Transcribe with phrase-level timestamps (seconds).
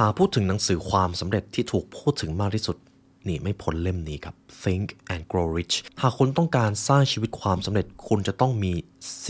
[0.00, 2.76] หาพูดถึงหนังสือความสำเร็จที่ถูกพูดถึงมากที่สุด
[3.24, 8.72] หนีไม่พ้นเล่มนี้ครับ Think and Grow Rich หากคุณต้องการสร้างชีวิตความสำเร็จคุณจะต้องมี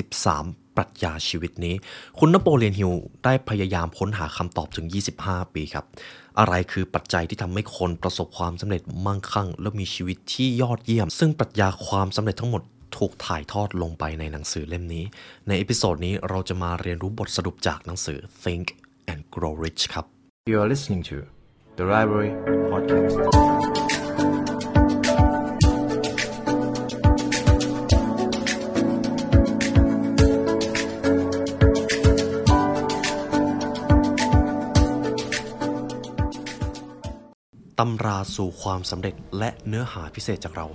[0.09, 1.75] 13 ปรัชญาชีวิตนี้
[2.19, 2.93] คุณนโปเลียนฮิล
[3.25, 4.87] ได้พยายามค้นหาคำตอบถึง
[5.21, 5.85] 25 ปีครับ
[6.39, 12.63] อะไรคือปัจจัยที่ทำให้คนประสบความสำเร็จมั่งคั่ง และมีชีวิตที่ยอดเยี่ยม ซึ่งปรัชญาความสำเร็จทั้งหมด
[12.97, 15.05] ถูกถ่ายทอดลงไปในหนังสือเล่มนี้
[15.47, 18.67] ใน episode นี้เราจะมาเรียนรู้บทสรุปจากหนังสือ Think
[19.13, 20.14] and Grow Rich ครับ
[20.47, 21.25] You are listening to
[21.77, 22.29] the Library
[22.71, 23.17] Podcast.
[37.79, 40.67] ตำราสู่ความสำเร็จและเนื้อหาพิเศษจากเรา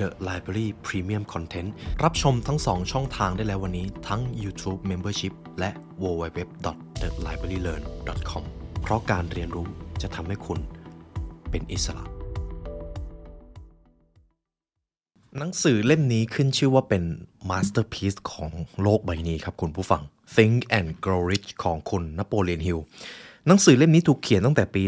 [0.00, 1.68] The Library Premium Content
[2.04, 5.70] รับชมทั้ง 2 ช่องทางได้แล้ววันนี้ทั้ง YouTube Membership และ
[6.02, 8.44] www.thelibrarylearn.com
[8.88, 9.68] เพราะการเรียนรู้
[10.02, 10.60] จะทำให้คุณ
[11.50, 12.04] เป็นอิสระ
[15.38, 17.02] หนังสือเล่มนี้ขึ้นชื่อว่าเป็น
[17.50, 18.50] Masterpiece ของ
[18.82, 20.02] โลกใบนี้ครับคุณผู้ฟัง
[20.34, 22.78] Think and Grow Rich ของคุณนโปเลียนฮิล
[23.46, 24.82] หนังสือเล่มนี้ถูกเขียนตั้งแต่ปี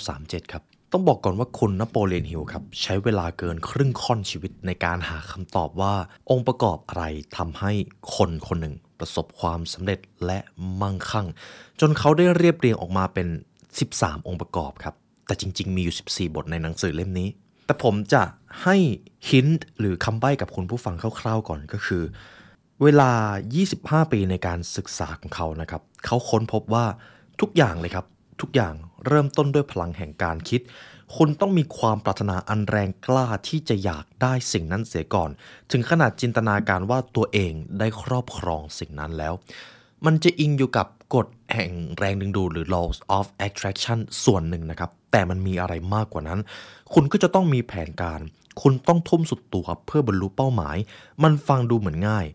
[0.00, 5.94] 1937 ครับต้องบอกก่อนว่าคุณนโปเลียนฮิลครับ ใช้เวลาเกินครึ่งค่อนชีวิตในการหาคำตอบว่า
[6.30, 7.04] องค์ประกอบอะไร
[7.36, 7.72] ทำให้
[8.14, 10.38] คนคนหนึ่ง ประสบความสำเร็จและ
[10.80, 11.26] มั่งคั่ง
[11.80, 13.28] จนเขาได้เรียบเรียงออกมาเป็น
[13.76, 14.94] 13 องค์ประกอบครับ
[15.26, 17.28] แต่จริง ๆ มีอยู่ 14 บทในหนังสือเล่มนี้
[17.66, 18.22] แต่ผมจะ
[18.62, 18.76] ให้
[19.30, 22.02] ฮินต์หรือคำใบ้กับคุณผู้ฟังคร่าวๆก่อนก็คือ
[22.82, 23.10] เวลา
[23.62, 26.86] 25 ปีในการศึกษาของเขานะครับ เขาค้นพบว่า
[27.40, 28.06] ทุกอย่างเลยครับ
[28.40, 28.74] ทุกอย่าง
[29.06, 30.60] เริ่มต้นด้วยพลังแห่งการคิด
[31.16, 35.30] คุณต้องมีความปรารถนาอันแรงกล้าที่จะอยากได้สิ่งนั้นเสียก่อน
[35.70, 39.34] ถึงขนาดจินตนาการว่าตัวเองได้ครอบครองสิ่งนั้นแล้ว
[40.04, 46.40] มันจะอิงอยู่กับกฎแห่งแรงดึงดูดหรือ laws of attraction ส่วนหนึ่งนะครับ แต่มันมีอะไรมากกว่านั้น
[46.94, 48.20] คุณก็จะต้องมีแผนการ
[48.62, 50.76] คุณต้องทุ่มสุดตัวเพื่อบรรลุเป้าหมาย
[51.22, 52.26] มันฟังดูเหมือนง่าย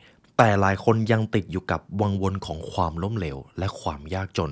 [0.42, 4.52] แต่หลายคนยังติดอยู่กับวังวนของความล้มเหลว และความยากจน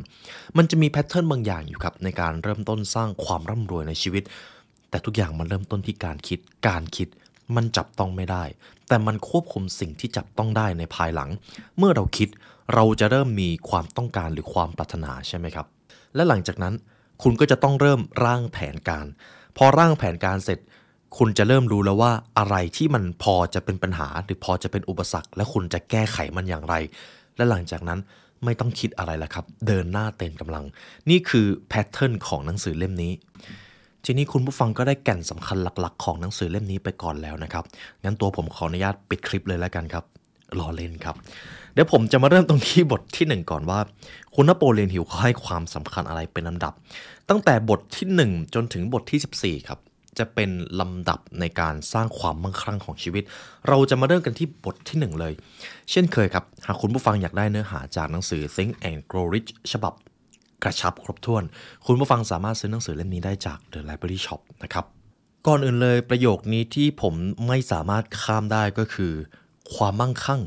[0.58, 4.24] มันจะมีแพทเทิร์นบางอย่างอยู่ครับในการเริ่มต้นสร้างความร่ำรวยในชีวิต
[4.90, 7.08] แต่ทุกอย่างมันเริ่มต้นที่การคิด การคิด
[7.56, 8.44] มันจับต้องไม่ได้
[8.88, 11.30] แต่มันควบคุมสิ่งที่จับต้องได้ในภายหลัง
[11.78, 12.30] เมื่อเราคิด
[12.74, 15.68] เราจะเริ่มมีความต้องการหรือความปรารถนาใช่ไหมครับ
[16.16, 16.74] และหลังจากนั้น
[17.22, 19.06] คุณก็จะต้องเริ่มร่างแผนการ
[19.58, 20.60] พอร่างแผนการเสร็จ
[21.18, 26.76] คุณจะเริ่มรู้แล้วว่าอะไรที่มันพอจะเป็นปัญหา หรือพอจะเป็นอุปสรรค และคุณจะแก้ไขมันอย่างไร
[27.38, 28.00] และหลังจากนั้น
[28.46, 30.66] ไม่ต้องคิดอะไรแล้วครับ เดินหน้าเต็มกำลัง
[31.10, 33.12] นี่คือแพทเทิร์นของหนังสือเล่มนี้
[34.06, 37.64] ทีนี้คุณผู้ฟังก็ได้แก่นสำคัญหลักๆ ของหนังสือเล่มนี้ไปก่อนแล้วนะครับ
[38.04, 40.04] งั้นตัวผมขออนุญาตปิดคลิปเลยแล้วกันครับ
[40.60, 41.16] รอเล่นครับ
[41.74, 43.80] เดี๋ยวผมจะมาเริ่มตรงที่บทที่ 1 ก่อนว่า
[44.36, 46.74] คุณนโปเลียนฮิลเขาให้ความสำคัญอะไรเป็นลำดับ
[47.30, 49.80] ตั้งแต่บทที่ 1 จนถึงบทที่ 14 ครับ
[50.20, 53.24] จะเป็นลำดับในการสร้างความมั่งคั่งของชีวิต
[53.68, 55.34] เราจะมาเริ่มกันที่บทที่ 1 เลย
[55.92, 59.94] เช่นเคยครับ หากคุณผู้ฟังอยากได้เนื้อหาจากหนังสือ Think and Grow Rich ฉบับ
[60.64, 61.44] กระชับครบถ้วน
[61.86, 64.86] คุณผู้ฟังสามารถซื้อหนังสือเล่มนี้ได้จาก The Library Shop นะครับ
[65.48, 67.14] ก่อนอื่นเลยประโยคนี้ที่ผม
[67.48, 69.14] ไม่สามารถข้ามได้ก็คือ
[69.76, 70.42] ความมั่งคั่ง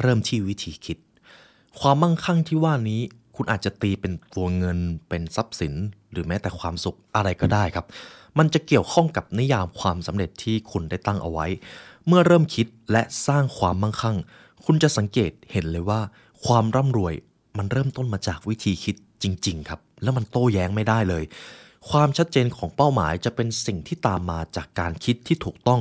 [0.00, 0.98] เริ่มที่วิธีคิด
[1.80, 3.00] ความมั่งคั่งที่ว่านี้
[3.36, 5.74] คุณอาจจะตีเป็นตัวเงินเป็นทรัพย์สิน
[6.12, 7.86] หรือแม้แต่ความสุขอะไรก็ได้ครับ
[8.38, 11.46] มันจะเกี่ยวข้องกับนิยามความสำเร็จที่คุณได้ตั้งเอาไว้
[12.06, 14.16] เมื่อเริ่มคิดและสร้างความมั่งคั่ง
[14.64, 16.00] คุณจะสังเกตเห็นเลยว่า
[16.46, 17.14] ความร่ำรวย
[17.58, 21.24] มันเริ่มต้นมาจากวิธีคิดจริง ๆ ครับ แล้วมันโต้แย้งไม่ได้เลย
[21.90, 25.80] ความชัดเจนของเป้าหมายจะเป็นสิ่งที่ตามมาจากการคิดที่ถูกต้อง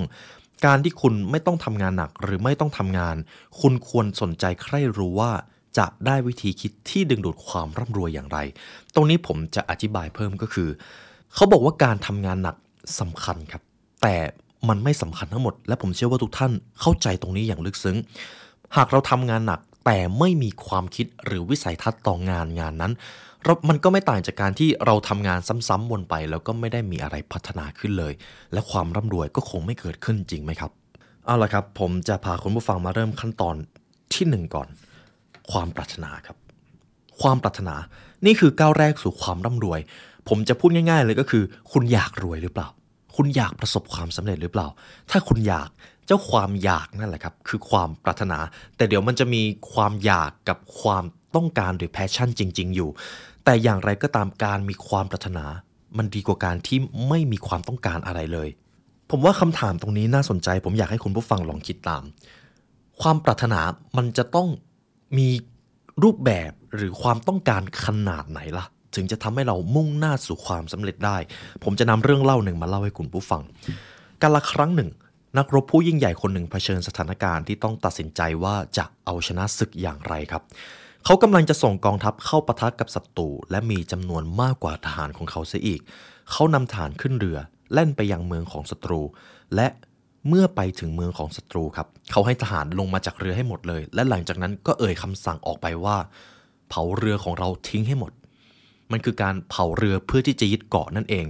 [0.65, 3.15] การที่คุณไม่ต้องทำงานหนักหรือไม่ต้องทำงาน
[3.59, 5.31] คุณควรสนใจใคร่รู้ว่า
[5.77, 8.37] จะได้วิธีคิดที่ดึงดูดความร่ำรวยอย่างไร
[8.95, 10.69] ตรงนี้ผมจะอธิบายเพิ่มก็คือ
[11.33, 12.55] เขาบอกว่าการทำงานหนัก
[12.99, 13.61] สำคัญครับ
[14.01, 14.15] แต่
[14.69, 16.51] มันไม่สำคัญทั้งหมด และผมเชื่อว่าทุกท่าน
[16.81, 17.97] เข้าใจตรงนี้อย่างลึกซึ้ง
[18.75, 22.93] หากเราทำงานหนักแต่ไม่มีความคิดหรือวิสัยทัศน์ต่องานงานนั้น
[23.69, 28.13] มันก็ไม่ต่างจากการที่เราทำงานซ้ำๆวนไป แล้วก็ไม่ได้มีอะไรพัฒนาขึ้นเลย
[28.53, 30.71] และความร่ำรวยก็คงไม่เกิดขึ้นจริงไหมครับ
[31.25, 33.55] เอาละครับ ผมจะพาคุณผู้ฟังมาเริ่มขั้นตอน
[34.13, 34.67] ที่หนึ่งก่อน
[35.51, 36.37] ความปรารถนาครับ
[37.21, 37.75] ความปรารถนา
[38.25, 39.79] นี่คือก้าวแรกสู่ความร่ำรวย
[40.29, 42.67] ผมจะพูดง่าย ๆ เลยก็คือ คุณอยากรวยหรือเปล่า
[43.15, 44.67] คุณอยากประสบความสำเร็จหรือเปล่า
[45.11, 45.69] ถ้าคุณอยาก
[46.07, 48.39] เจ้าความอยากนั่นแหละครับ คือความปรารถนา
[48.77, 49.41] แต่เดี๋ยวมันจะมี
[49.73, 51.03] ความอยากกับความ
[51.35, 52.89] ต้องการหรือแพชชั่นจริง ๆ อยู่
[53.45, 55.45] แต่อย่างไรก็ตามการมีความปรารถนา
[55.97, 56.77] มันดีกว่าการที่
[57.07, 58.49] ไม่มีความต้องการอะไรเลย
[59.11, 62.03] ผมว่าคำถามตรงนี้น่าสนใจ ผมอยากให้คุณผู้ฟังลองคิดตาม
[63.01, 63.59] ความปรารถนา
[63.97, 64.47] มันจะต้อง
[65.17, 65.27] มี
[66.03, 68.65] รูปแบบหรือความต้องการขนาดไหนล่ะ
[68.97, 71.17] ถึงจะทำให้เรามุ่งหน้าสู่ความสำเร็จได้
[71.63, 73.41] ผมจะนำเรื่องเล่าหนึ่งมาเล่าให้คุณผู้ฟัง
[74.21, 74.89] กันละครั้งหนึ่ง
[75.37, 80.43] นักรบผู้ยิ่งใหญ่คนหนึ่งเผชิญสถานการณ์ที่ต้องตัดสินใจว่าจะเอาชนะศึกอย่างไรครับ
[81.05, 85.81] เขากำลังจะส่งกองทัพเข้าปะทะกับศัตรูและมีจำนวนมากกว่าทหารของเขาเสียอีก
[86.31, 87.37] เขานำทหารขึ้นเรือ
[87.73, 89.01] แล่นไปยังเมืองของศัตรู
[89.55, 89.67] และ
[90.27, 95.97] เมื่อไปถึงเมืองของศัตรูครับ เขาให้ทหารลงมาจากเรือให้หมดเลย และหลังจากนั้นก็เอ่ยคำสั่งออกไปว่า
[96.69, 98.11] เผาเรือของเราทิ้งให้หมด
[98.91, 101.25] มันคือการเผาเรือเพื่อที่จะยึดเกาะนั่นเอง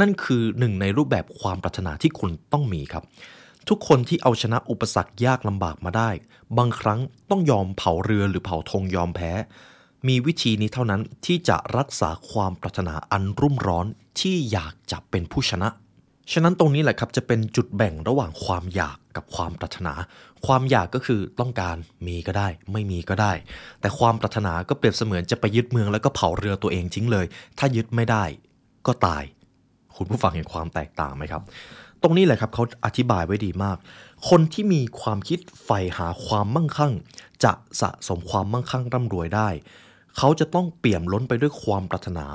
[0.00, 3.04] นั่นคือหนึ่งในรูปแบบความปรารถนาที่คุณต้องมีครับ
[3.68, 6.10] ทุกคนที่เอาชนะอุปสรรคยากลำบากมาได้
[6.58, 7.00] บางครั้ง
[7.30, 9.32] ต้องยอมเผาเรือหรือเผาธงยอมแพ้
[10.08, 13.86] มีวิธีนี้เท่านั้นที่จะรักษาความปรารถนาอันรุ่มร้อน
[14.20, 15.68] ที่อยากจะเป็นผู้ชนะ
[16.32, 19.94] ฉะนั้นตรงนี้แหละครับจะเป็นจุดแบ่งระหว่างความอยากกับความปรารถนา
[20.46, 21.76] ความอยากก็คือต้องการ
[22.06, 23.32] มีก็ได้ ไม่มีก็ได้
[23.80, 27.26] แต่ความปรารถนาก็เปรียบเสมือนจะไปยึดเมืองแล้วก็เผาเรือตัวเองทิ้งเลย
[27.58, 28.24] ถ้ายึดไม่ได้
[28.86, 29.22] ก็ตาย
[29.96, 31.42] คุณผู้ฟังเห็นความแตกต่างไหมครับ
[32.02, 33.76] ตรงนี้แหละครับเขาอธิบายไว้ดีมาก
[34.28, 36.92] คนที่มีความคิดใฝ่หาความมั่งคั่ง
[37.44, 39.48] จะสะสมความมั่งคั่งร่ำรวยได้
[40.18, 42.26] เขาจะต้องเปี่ยมล้นไปด้วยความปรารถนา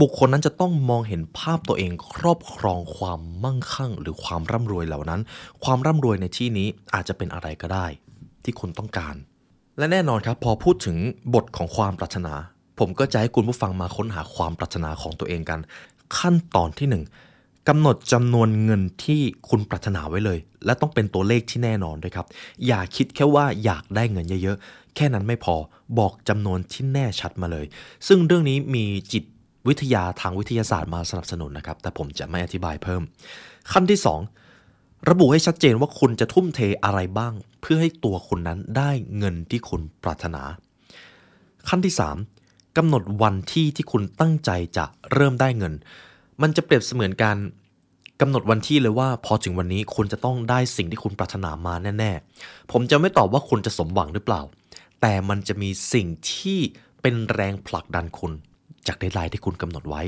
[0.00, 5.20] บุคคลนั้นจะต้องมองเห็นภาพตัวเองครอบครองความมั่งคั่ง หรือความร่ำรวยเหล่านั้น
[5.64, 7.86] ความร่ำรวยในที่นี้อาจจะเป็นอะไรก็ได้
[8.44, 9.14] ที่คุณต้องการ
[9.78, 10.96] และแน่นอนครับ พอพูดถึง
[11.34, 12.34] บทของความปรารถนา
[12.78, 15.60] ผมก็จะให้คุณผู้ฟังมาค้นหาความปรารถนาของตัวเองกัน
[16.18, 17.04] ขั้นตอนที่หนึ่ง
[17.68, 22.26] กำหนดจำนวนเงินที่คุณปรารถนาไว้เลย และต้องเป็นตัวเลขที่แน่นอนด้วยครับ
[22.66, 25.56] อย่าคิดแค่ว่าอยากได้เงินเยอะๆแค่นั้นไม่พอ
[25.98, 27.66] บอกจำนวนที่แน่ชัดมาเลย
[28.06, 29.24] ซึ่งเรื่องนี้มีจิต
[29.68, 33.02] วิทยาทางวิทยาศาสตร์มาสนับสนุนนะครับ แต่ผมจะไม่อธิบายเพิ่ม
[33.72, 34.00] ขั้นที่
[34.54, 40.42] 2 ระบุให้ชัดเจนว่าคุณจะทุ่มเทอะไรบ้าง เพื่อให้ตัวคุณนั้นได้เงินที่คุณปรารถนา
[41.68, 41.94] ขั้นที่
[42.34, 45.72] 3กำหนดวันที่ที่คุณตั้งใจจะเริ่มได้เงิน
[46.42, 47.36] มันจะเปรียบเสมือนการ
[48.20, 52.12] กำหนดวันที่เลยว่าพอถึงวันนี้คุณจะต้องได้สิ่งที่คุณปรารถนามาแน่
[52.42, 54.42] ๆ ผมจะไม่ตอบว่าคุณจะสมหวังหรือเปล่า
[55.00, 56.58] แต่มันจะมีสิ่งที่
[57.02, 58.32] เป็นแรงผลักดันคุณ
[58.86, 60.02] จากเดทไลน์ที่คุณกำหนดไว้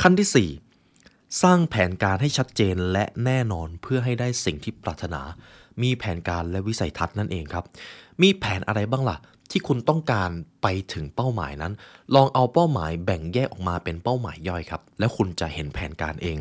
[0.00, 5.22] ขั้นที่ 4 สร้างแผนการให้ชัดเจนและแน่นอนเพื่อให้ได้สิ่งที่ปรารถนา
[5.82, 7.64] มีแผนการและวิสัยทัศน์นั่นเองครับ
[8.22, 9.16] มีแผนอะไรบ้างล่ะ
[9.50, 10.30] ที่คุณต้องการ
[10.62, 11.72] ไปถึงเป้าหมายนั้น
[12.14, 16.36] ลองเอาเป้าหมายแบ่งแยกออกมาเป็นเป้าหมายย่อยครับ แล้วคุณจะเห็นแผนการเอง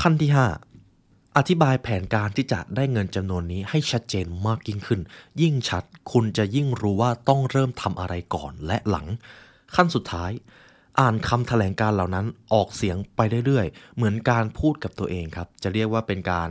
[0.00, 0.30] ขั้นที่
[0.84, 5.00] 5อธิบายแผนการที่จะได้เงินจำนวนนี้ให้ชัดเจนมากยิ่งขึ้น
[5.42, 9.06] ยิ่งชัดคุณจะยิ่งรู้ว่าต้องเริ่มทำอะไรก่อนและหลัง
[9.74, 10.30] ขั้นสุดท้าย
[11.00, 16.48] อ่านคำแถลงการเหล่านั้นออกเสียงไปเรื่อยๆ เหมือนการพูดกับตัวเองครับ จะเรียกว่าเป็นการ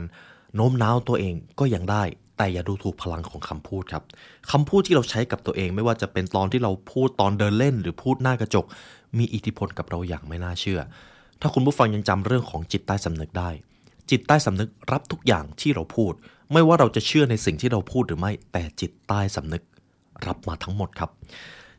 [0.54, 2.02] โน้มน้าวตัวเองก็ยังได้
[2.38, 4.02] แต่อย่าดูถูกพลังของคำพูดครับ
[4.50, 8.64] คำพูดที่เราใช้กับตัวเองไม่ว่าจะเป็นตอนที่เราพูดตอนเดินเล่น หรือพูดหน้ากระจก
[9.18, 10.80] มีอิทธิพลกับเราอย่างไม่น่าเชื่อ
[11.40, 13.50] ถ้าคุณผู้ฟังยังจำเรื่องของจิตใต้สำนึกได้
[14.10, 16.12] จิตใต้สำนึกรับทุกอย่างที่เราพูด
[16.52, 19.62] ไม่ว่าเราจะเชื่อในสิ่งที่เราพูดหรือไม่ แต่จิตใต้สำนึก
[20.26, 21.10] รับมาทั้งหมดครับ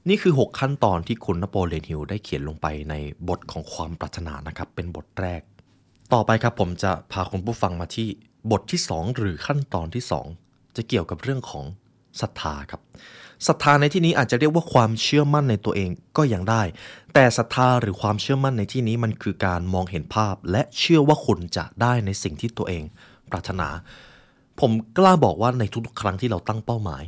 [0.10, 2.94] นี่คือ 6 ขั้นตอนที่คุณนโปเลียนฮิลได้เขียนลงไปใน
[3.28, 5.42] บทของความปรารถนานะครับ เป็นบทแรก
[6.14, 8.10] ต่อไปครับผมจะพาคุณผู้ฟังมาที่
[8.52, 10.04] บทที่ 2 หรือขั้นตอนที่
[10.40, 11.66] 2 จะเกี่ยวกับเรื่องของ
[12.22, 12.82] ศรัทธาครับ
[13.48, 16.64] ศรัทธาในที่นี้อาจจะเรียกว่าความเชื่อมั่นในตัวเองก็ยังได้
[17.14, 22.84] แต่ศรัทธาหรือความเชื่อมั่นในที่นี้มันคือการมองเห็นภาพ และเชื่อว่าคุณจะได้ในสิ่งที่ตัวเอง
[23.32, 23.68] ปรารถนา
[24.60, 27.04] ผมกล้าบอกว่าในทุกๆครั้งที่เราตั้งเป้าหมาย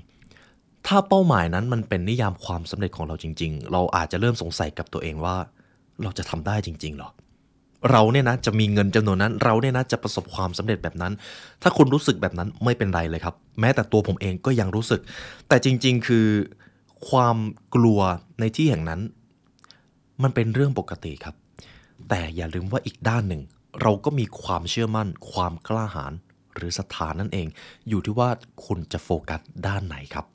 [0.88, 5.36] ถ้าเป้าหมายนั้นมันเป็นนิยามความสำเร็จของเราจริง ๆ เราอาจจะเริ่มสงสัยกับตัวเองว่า
[6.04, 7.10] เราจะทำได้จริง ๆหรอ
[7.92, 11.14] เราเนี่ยนะจะมีเงินจำนวนนั้น เราเนี่ยนะจะประสบความสำเร็จแบบนั้น
[11.62, 15.02] ถ้าคุณรู้สึกแบบนั้นไม่เป็นไรเลยครับ แม้แต่ตัวผมเองก็ยังรู้สึก
[15.48, 16.28] แต่จริง ๆ คือ
[17.10, 17.38] ความ
[17.76, 18.00] กลัว
[18.40, 19.02] ในที่แห่งนั้น
[20.24, 21.36] มันเป็นเรื่องปกติครับ
[22.10, 23.42] แต่อย่าลืมว่าอีกด้านหนึ่ง
[23.82, 26.14] เราก็มีความเชื่อมั่น ความกล้าหาญ
[26.56, 27.48] หรือศรัทธานั่นเอง
[27.90, 28.30] อยู่ที่ว่า
[28.66, 30.26] คุณจะโฟกัสด้านไหนครับ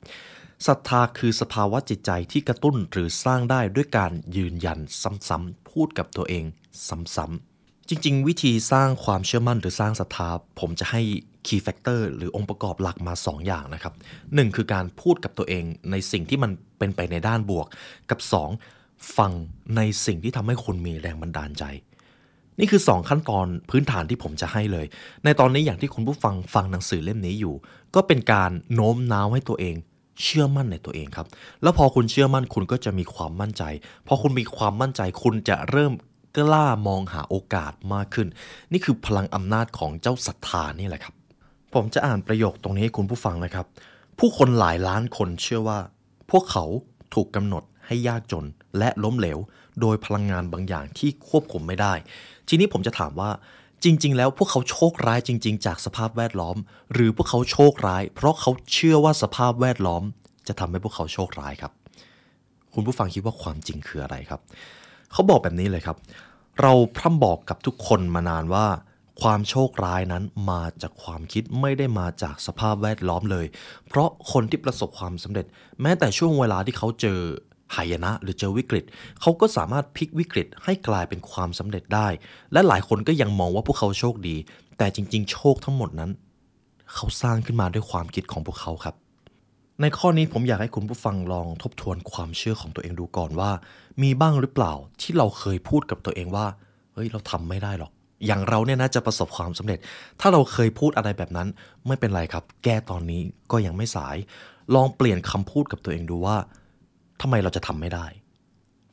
[0.67, 4.79] ศรัทธาคือสภาวะจิตใจที่กระตุ้นหรือสร้างได้ด้วยการยืนยัน
[5.27, 6.45] ซ้ำๆพูดกับตัวเอง
[7.15, 11.01] ซ้ำๆจริง ๆ วิธีสร้างความเชื่อมั่นหรือสร้างศรัทธา ผมจะให้
[11.45, 13.93] key factor หรือองค์ประกอบหลักมา 2 อย่างนะครับ
[14.35, 17.67] หนึ่งคือการพูดกับตัวเองในสิ่งที่มันเป็นไปในด้านบวก
[18.09, 18.19] กับ
[18.67, 19.31] 2 ฟัง
[19.75, 21.63] ในสิ่งที่ทำให้คุณมีแรงบันดาลใจ
[22.59, 24.85] นี่คือ 2 ขั้นตอนพื้นฐานที่ผมจะให้เลย
[25.23, 27.55] ในตอนนี้อย่างที่คุณผู้ฟังฟังหนังสือเล่มนี้อยู่
[27.95, 29.75] ก็เป็นการโน้มน้าวให้ตัวเอง
[30.23, 31.27] เชื่อมั่นในตัวเองครับ
[31.63, 33.63] แล้วพอคุณเชื่อมั่นคุณก็จะมีความมั่นใจ
[34.07, 35.93] พอคุณมีความมั่นใจคุณจะเริ่ม
[36.37, 38.27] กล้ามองหาโอกาสมากขึ้น
[38.71, 41.15] นี่คือพลังอำนาจของเจ้าศรัทธานี่แหละครับ
[41.73, 43.65] ผมจะอ่านประโยคตรงนี้ให้คุณผู้ฟังนะครับ
[44.19, 45.79] ผู้คนหลายล้านคนเชื่อว่า
[46.31, 46.65] พวกเขา
[47.13, 48.45] ถูกกำหนดให้ยากจน
[48.77, 49.39] และล้มเหลว
[49.81, 51.93] โดยพลังงานบางอย่างที่ควบคุมไม่ได้
[52.47, 53.29] ทีนี้ผมจะถามว่า
[53.83, 56.57] จริง ๆ แล้วพวกเขาโชคร้ายจริง ๆ จากสภาพแวดล้อม
[56.93, 60.03] หรือพวกเขาโชคร้าย เพราะเขาเชื่อว่าสภาพแวดล้อม
[60.47, 61.71] จะทำให้พวกเขาโชคร้ายครับ
[62.73, 64.41] คุณผู้ฟังคิดว่าความจริงคืออะไรครับ
[65.11, 65.97] เขาบอกแบบนี้เลยครับ
[66.61, 68.67] เราพร่ำบอกกับทุกคนมานานว่า
[69.21, 73.45] ความโชคร้ายนั้นมาจากความคิดไม่ได้มาจากสภาพแวดล้อมเลย
[73.87, 75.45] เพราะคนที่ประสบความสำเร็จ
[75.81, 77.21] แม้แต่ช่วงเวลาที่เขาเจอ
[77.75, 78.83] หายนะ หรือเจอวิกฤต
[79.21, 82.07] เขาก็สามารถพลิกวิกฤตให้กลายเป็นความสำเร็จได้
[82.53, 84.35] และหลายคนก็ยังมองว่าพวกเขาโชคดี
[84.77, 86.11] แต่จริง ๆ โชคทั้งหมดนั้น
[86.95, 88.95] เขาสร้างขึ้นมาด้วยความคิดของพวกเขาครับ
[89.81, 93.51] ในข้อนี้ผมอยากให้คุณผู้ฟังลองทบทวนความเชื่อของตัวเองดูก่อนว่า
[94.03, 96.45] มีบ้างหรือเปล่าที่เราเคยพูดกับตัวเองว่า
[96.93, 97.91] เฮ้ยเราทำไม่ได้หรอก
[98.25, 99.79] อย่างเราเนี่ยนะจะประสบความสำเร็จ
[100.19, 101.47] ถ้าเราเคยพูดอะไรแบบนั้น
[101.87, 104.15] ไม่เป็นไรครับ แก้ตอนนี้ก็ยังไม่สาย
[104.75, 106.37] ลองเปลี่ยนคำพูดกับตัวเองดูว่า
[107.21, 108.05] ทำไมเราจะทำไม่ได้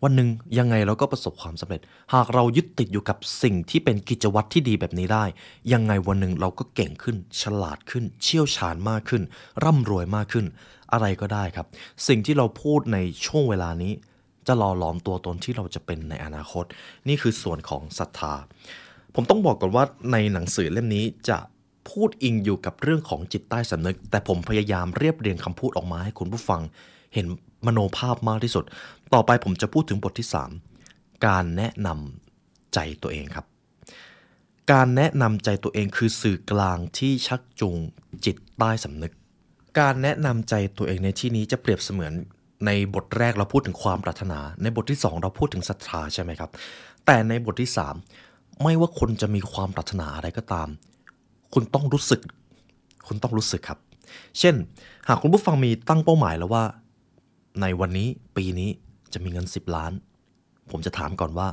[0.03, 1.81] วันหนึ่งยังไงเราก็ประสบความสำเร็จ
[2.15, 5.25] หากเรายึดติดอยู่กับสิ่งที่เป็นกิจวัตรที่ดีแบบนี้ได้
[5.73, 9.23] ยังไงวันหนึ่งเราก็เก่งขึ้น ฉลาดขึ้น เชี่ยวชาญมากขึ้น
[9.65, 10.47] ร่ำรวยมากขึ้น
[10.93, 11.67] อะไรก็ได้ครับ
[12.09, 13.93] สิ่งที่เราพูดในช่วงเวลานี้
[14.47, 16.65] จะหล่อหลอมตัวตนที่เราจะเป็นในอนาคต
[17.09, 18.35] นี่คือส่วนของศรัทธา
[19.15, 21.39] ผมต้องบอกก่อนว่าในหนังสือเล่มนี้จะ
[21.91, 26.61] พูดอิงอยู่กับเรื่องของจิตใต้สำนึก แต่ผมพยายามเรียบเรียงคำพูดออกมาให้คุณผู้ฟัง
[27.15, 27.27] เห็น
[27.67, 28.65] มโนภาพมากที่สุด
[29.15, 30.29] ต่อไปผมจะพูดถึงบทที่
[30.75, 33.47] 3 การแนะนำใจตัวเองครับ
[34.73, 37.79] การแนะนำใจตัวเองคือสื่อกลางที่ชักจูง
[38.25, 39.13] จิตใต้สำนึก
[39.81, 42.13] การแนะนำใจตัวเองในที่นี้จะเปรียบเสมือน
[42.67, 46.51] ในบทแรกเราพูดถึงความปรารถนา ในบทที่ 2 เราพูดถึงศรัทธาใช่ไหมครับ
[47.07, 47.71] แต่ในบทที่
[48.17, 50.69] 3 ไม่ว่าคุณจะมีความปรารถนาอะไรก็ตาม
[51.55, 52.21] คุณต้องรู้สึก
[53.07, 53.79] คุณต้องรู้สึกครับ
[54.39, 54.55] เช่น
[55.09, 56.65] หากคุณผู้ฟังมีตั้งเป้าหมายแล้วว่า
[57.61, 58.71] ในวันนี้ปีนี้
[59.13, 59.93] จะมีเงิน 10 ล้าน
[60.71, 61.49] ผมจะถามก่อนว่า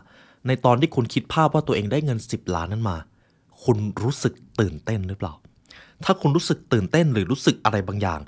[0.48, 2.98] ในตอนที่คุณคิดภาพว่าตัวเองได้เงิน 10 ล้านนั้นมา
[3.64, 5.34] คุณรู้สึกตื่นเต้นหรือเปล่า
[6.06, 8.20] ถ้าคุณรู้สึกตื่นเต้นหรือรู้สึกอะไรบางอย่าง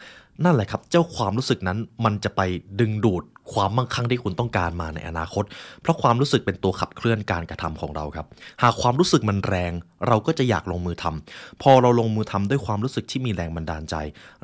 [0.43, 2.41] นั่นแหละครับ เจ้าความรู้สึกนั้นมันจะไป
[2.79, 3.24] ดึงดูด
[3.54, 5.44] ความมั่งคั่งที่คุณต้องการมาในอนาคต
[5.82, 8.25] เพราะความรู้สึกเป็นตัวขับเคลื่อนการกระทำของเราครับ
[8.62, 9.72] หากความรู้สึกมันแรง
[10.08, 13.96] เราก็จะอยากลงมือทำพอเราลงมือทำด้วยความรู้สึกที่มีแรงบันดาลใจ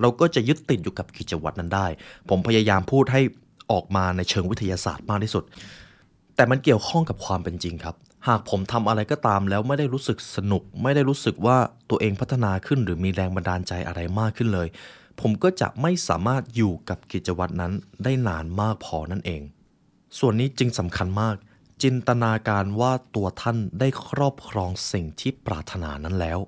[0.01, 1.87] เราก็จะยึดติดอยู่กับกิจวัตรนั้นได้
[2.29, 3.21] ผมพยายามพูดให้
[3.71, 5.43] ออกมาในเชิงวิทยาศาสตร์มากที่สุด
[6.35, 7.95] แต่มันเกี่ยวข้องกับความเป็นจริงครับ
[8.27, 11.57] หากผมทำอะไรก็ตามแล้วไม่ได้รู้สึกสนุก ไม่ได้รู้สึกว่า
[11.89, 14.67] ตัวเองพัฒนาขึ้น หรือมีแรงบันดาลใจอะไรมากขึ้นเลย
[15.19, 19.41] ผมก็จะไม่สามารถอยู่กับกิจวัตรนั้นได้นานมากพอนั่นเอง
[20.19, 21.35] ส่วนนี้จึงสำคัญมาก
[21.83, 26.39] จินตนาการว่าตัวท่านได้ครอบครองสิ่งที่ปรารถนานั้นแล้ว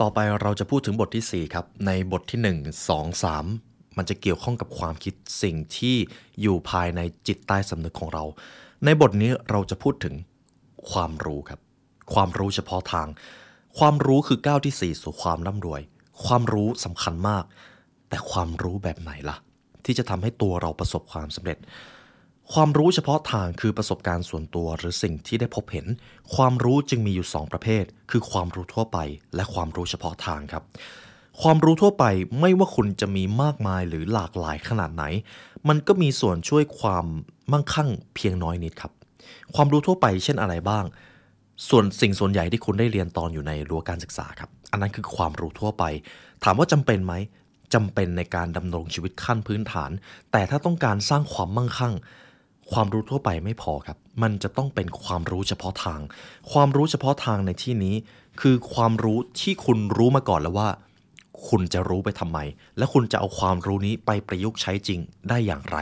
[0.00, 5.96] ต่อไปเราจะพูดถึงบทที่ 4 ครับ ในบทที่ 1 2 3 มันจะเกี่ยวข้องกับความคิดสิ่งที่
[6.40, 8.24] อยู่ภายในจิตใต้สำนึกของเรา
[8.84, 10.14] ในบทนี้เราจะพูดถึง
[10.90, 11.60] ความรู้ครับ
[12.14, 13.08] ความรู้เฉพาะทาง
[13.78, 15.82] ความรู้คือก้าวที่ 4 สู่ความร่ำรวย
[16.24, 17.44] ความรู้สำคัญมาก
[18.08, 19.36] แต่ความรู้แบบไหนล่ะ
[19.84, 21.58] ที่จะทำให้ตัวเราประสบความสำเร็จ
[22.52, 25.86] ความรู้เฉพาะทางคือประสบการณ์ส่วนตัวหรือสิ่งที่ได้พบเห็น
[26.34, 28.98] ความรู้จึงมีอยู่ 2 ประเภท คือความรู้ทั่วไป
[29.34, 30.62] และความรู้เฉพาะทางครับ
[31.42, 32.04] ความรู้ทั่วไป
[32.40, 35.04] ไม่ว่าคุณจะมีมากมายหรือหลากหลายขนาดไหน
[35.68, 37.06] มันก็มีส่วนช่วยความ
[37.52, 38.92] มั่งคั่งเพียงน้อยนิดครับ
[39.54, 40.84] ความรู้ทั่วไปเช่นอะไรบ้าง
[41.68, 45.84] ส่วนสิ่งส่วนใหญ่ที่คุณได้เรียนตอนอยู่ในรั้วการศึกษาครับ อันนั้นคือความรู้ทั่วไป
[46.44, 47.14] ถามว่าจำเป็นไหม
[47.74, 49.90] จำเป็นในการดำรงชีวิตขั้นพื้นฐาน
[50.32, 51.94] แต่ถ้าต้องการสร้างความมั่งคั่ง
[52.72, 56.00] ความรู้ทั่วไปไม่พอครับ มันจะต้องเป็นความรู้เฉพาะทาง
[56.52, 57.94] ความรู้เฉพาะทางในที่นี้
[58.40, 60.68] คือความรู้ที่คุณรู้มาก่อนแล้วว่า
[61.48, 62.38] คุณจะรู้ไปทำไม
[62.78, 65.78] และคุณจะเอาความรู้นี้ไปประยุกต์ใช้จริงได้อย่างไร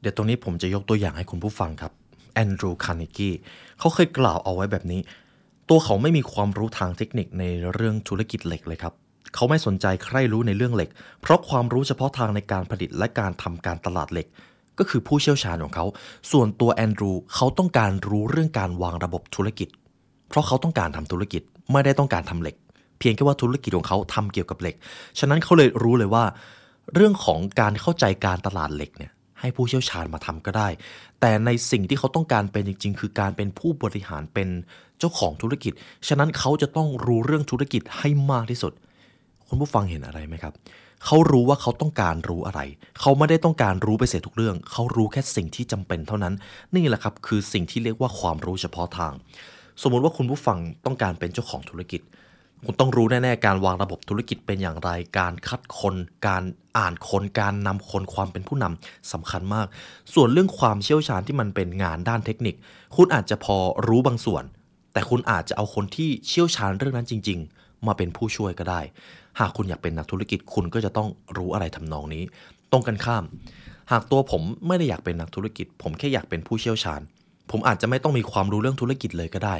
[0.00, 1.92] เดี๋ยวตรงนี้ผมจะยกตัวอย่างให้คุณผู้ฟังครับ
[2.30, 3.30] แอนดรูคาร์เนกี
[3.78, 5.00] เขาเคยกล่าวเอาไว้แบบนี้
[5.68, 7.44] ตัวเขาไม่มีความรู้ทางเทคนิคใน
[7.74, 8.94] เรื่องธุรกิจเหล็กเลยครับ
[9.34, 10.90] เขาไม่สนใจใครรู้ในเรื่องเหล็ก
[11.22, 14.26] เพราะความรู้เฉพาะทางในการผลิตและการทำการตลาดเหล็ก
[14.78, 15.86] ก็คือผู้เชี่ยวชาญของเขา
[16.30, 19.68] ส่วนตัวแอนดรูเขาต้องการรู้เรื่องการวางระบบธุรกิจ
[20.28, 22.56] เพราะเขาต้องการทำธุรกิจไม่ได้ต้องการทำเหล็ก
[22.98, 24.74] เพียงแค่ว่าธุรกิจของเขาทำเกี่ยวกับเหล็ก
[25.18, 26.24] ฉะนั้นเขาเลยรู้เลยว่า
[26.94, 30.68] เรื่องของการเข้าใจการตลาดเหล็กเนี่ย ให้ผู้เชี่ยวชาญมาทำก็ได้
[31.20, 34.48] แต่ในสิ่งที่เขาต้องการเป็นจริง ๆ คือการเป็นผู้บริหารเป็น
[34.98, 35.72] เจ้าของธุรกิจ
[36.08, 38.72] ฉะนั้นเขาจะต้องรู้เรื่องธุรกิจให้มากที่สุด
[39.48, 40.54] คุณผู้ฟังเห็นอะไรไหมครับ
[41.04, 42.60] เขารู้ว่าเขาต้องการรู้อะไร
[43.00, 46.34] เขาไม่ได้ต้องการรู้ไปเสียทุกเรื่อง เขารู้แค่สิ่งที่จำเป็นเท่านั้น
[46.76, 49.12] นี่แหละครับคือสิ่งที่เรียกว่าความรู้เฉพาะทาง
[49.82, 52.00] สมมติว่าคุณผู้ฟังต้องการเป็นเจ้าของธุรกิจ
[52.66, 55.94] คุณต้องรู้แน่ๆการวางระบบธุรกิจเป็นอย่างไร การคัดคน
[56.26, 56.42] การ
[56.78, 59.66] อ่านคน การนำคนความเป็นผู้นำสำคัญมาก
[60.14, 62.54] ส่วนเรื่องความเชี่ยวชาญที่มันเป็นงานด้านเทคนิค
[62.96, 63.56] คุณอาจจะพอ
[63.88, 64.44] รู้บางส่วน
[64.92, 68.80] แต่คุณอาจจะเอาคนที่เชี่ยวชาญเรื่องนั้นจริง ๆ มาเป็นผู้ช่วยก็ได้
[69.40, 72.22] หากคุณอยากเป็นนักธุรกิจคุณก็จะต้องรู้อะไรทำนองนี้
[72.72, 73.24] ตรงกันข้าม
[73.92, 77.00] หากตัวผมไม่ได้อยากเป็นนักธุรกิจ ผมแค่อยากเป็นผู้เชี่ยวชาญ
[77.50, 79.56] ผมอาจจะไม่ต้องมีความรู้เรื่องธุรกิจเลยก็ได้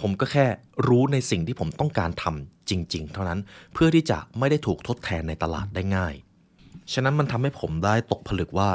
[0.00, 0.46] ผมก็แค่
[0.88, 3.40] รู้ในสิ่งที่ผมต้องการทำจริง ๆ เท่านั้น
[3.74, 6.14] เพื่อที่จะไม่ได้ถูกทดแทนในตลาดได้ง่าย
[6.92, 8.70] ฉะนั้นมันทำให้ผมได้ตกผลึกว่า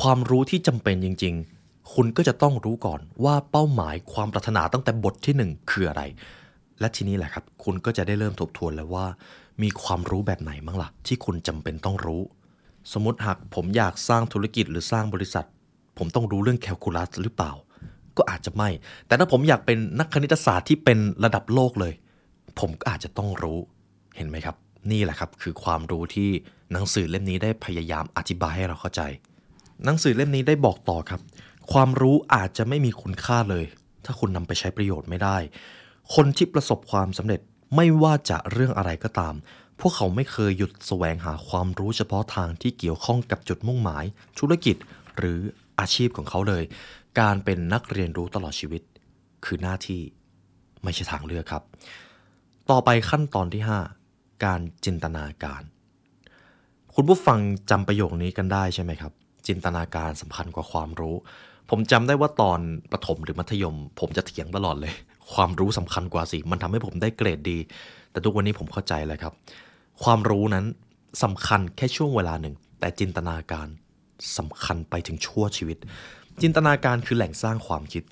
[0.00, 6.02] ความรู้ที่จำเป็นจริง ๆ คุณก็จะต้องรู้ก่อนว่าเป้าหมายความปรารถนาตั้งแต่บทที่หนึ่งคืออะไร
[6.80, 9.06] และทีนี้แหละครับ คุณก็จะได้เริ่มทบทวนแล้วว่า
[9.62, 12.22] มีความรู้แบบไหนบ้างล่ะ ที่คุณจำเป็นต้องรู้
[12.92, 15.46] สมมติหากผมอยากสร้างธุรกิจหรือสร้างบริษัท
[15.98, 17.52] ผมต้องรู้เรื่องแคลคูลัสหรือเปล่า
[18.16, 18.68] ก็อาจจะไม่
[19.06, 21.92] แต่ถ้าผมอยากเป็นนักคณิตศาสตร์ที่เป็นระดับโลกเลย
[22.58, 23.58] ผมก็อาจจะต้องรู้
[24.16, 24.56] เห็นไหมครับ
[24.90, 26.30] นี่แหละครับคือความรู้ที่
[26.72, 29.02] หนังสือเล่มนี้ได้พยายามอธิบายให้เราเข้าใจ
[29.84, 31.20] หนังสือเล่มนี้ได้บอกต่อครับ
[31.72, 33.64] ความรู้อาจจะไม่มีคุณค่าเลย
[34.04, 35.36] ถ้าคุณนำไปใช้ประโยชน์ไม่ได้
[36.14, 37.40] คนที่ประสบความสำเร็จ
[37.76, 39.34] ไม่ว่าจะเรื่องอะไรก็ตาม
[39.80, 44.04] พวกเขาไม่เคยหยุดแสวงหาความรู้เฉพาะทางที่เกี่ยวข้องกับจุดมุ่งหมาย
[44.38, 44.76] ธุรกิจ
[45.18, 45.38] หรือ
[45.80, 46.62] อาชีพของเขาเลย
[47.18, 48.82] การเป็นนักเรียนรู้ตลอดชีวิต
[49.44, 50.00] คือหน้าที่
[50.82, 51.62] ไม่ใช่ทางเลือกครับ
[52.70, 53.62] ต่อไปขั้นตอนที่
[54.02, 55.62] 5 การจินตนาการ
[56.94, 57.38] คุณผู้ฟัง
[57.70, 59.12] จำประโยคนี้กันได้ใช่ไหมครับ
[59.46, 61.16] จินตนาการสำคัญกว่าความรู้
[61.70, 62.60] ผมจำได้ว่าตอน
[62.92, 64.92] ประถมหรือมัธยม ผมจะเถียงตลอดเลย
[65.32, 67.58] ความรู้สำคัญกว่าสิ มันทำให้ผมได้เกรดดี
[68.10, 69.32] แต่ทุกวันนี้ผมเข้าใจแล้วครับ
[70.02, 70.66] ความรู้นั้น
[71.22, 73.68] สำคัญแค่ช่วงเวลาหนึ่ง แต่จินตนาการ
[74.38, 75.78] สำคัญไปถึงชั่วชีวิต
[76.42, 78.02] จินตนาการคือแหล่งสร้างความคิด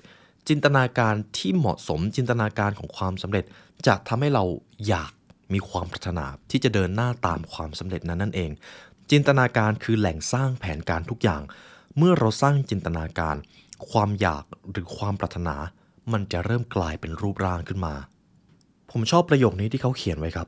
[0.47, 3.45] จินตนาการที่เหมาะสมจินตนาการของความสำเร็จ
[3.87, 4.43] จะทำให้เรา
[4.87, 5.11] อยาก
[5.53, 8.51] มีความปรารถนาที่จะเดินหน้าตามความสำเร็จนั้นนั่นเอง
[9.11, 11.41] จินตนาการคือแหล่งสร้างแผนการทุกอย่าง
[11.97, 13.35] เมื่อเราสร้างจินตนาการ
[13.89, 15.55] ความอยากหรือความปรารถนา
[16.11, 17.95] มันจะเริ่มกลายเป็นรูปร่างขึ้นมา
[18.91, 20.47] ผมชอบประโยคนี้ที่เขาเขียนไว้ครับ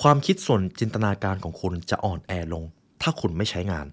[0.00, 2.64] ความคิดส่วนจินตนาการของคุณจะอ่อนแอลง
[3.02, 3.86] ถ้าคุณไม่ใช้งาน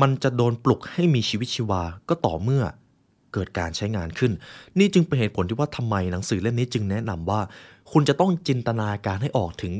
[0.00, 2.62] มันจะโดนปลุกให้มีชีวิตชีวาก็ต่อเมื่อ
[3.32, 4.32] เกิดการใช้งานขึ้น
[4.78, 7.40] นี่จึงเป็นเหตุผลที่ว่าทำไมหนังสือเล่มนี้จึงแนะนำว่า
[7.92, 9.72] คุณจะต้องจินตนาการให้ออกถึง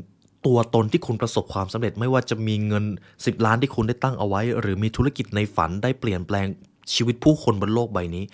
[0.46, 2.85] ตัวตนที่คุณประสบความสำเร็จ ไม่ว่าจะมีเงิน
[3.16, 6.46] 10 ล้านที่คุณได้ตั้งเอาไว้ หรือมีธุรกิจในฝันได้เปลี่ยนแปลง
[6.94, 8.24] ชีวิตผู้คนบนโลกใบนี้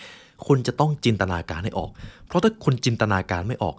[0.46, 1.90] คุณจะต้องจินตนาการให้ออก
[2.26, 3.74] เพราะถ้าคุณจินตนาการไม่ออก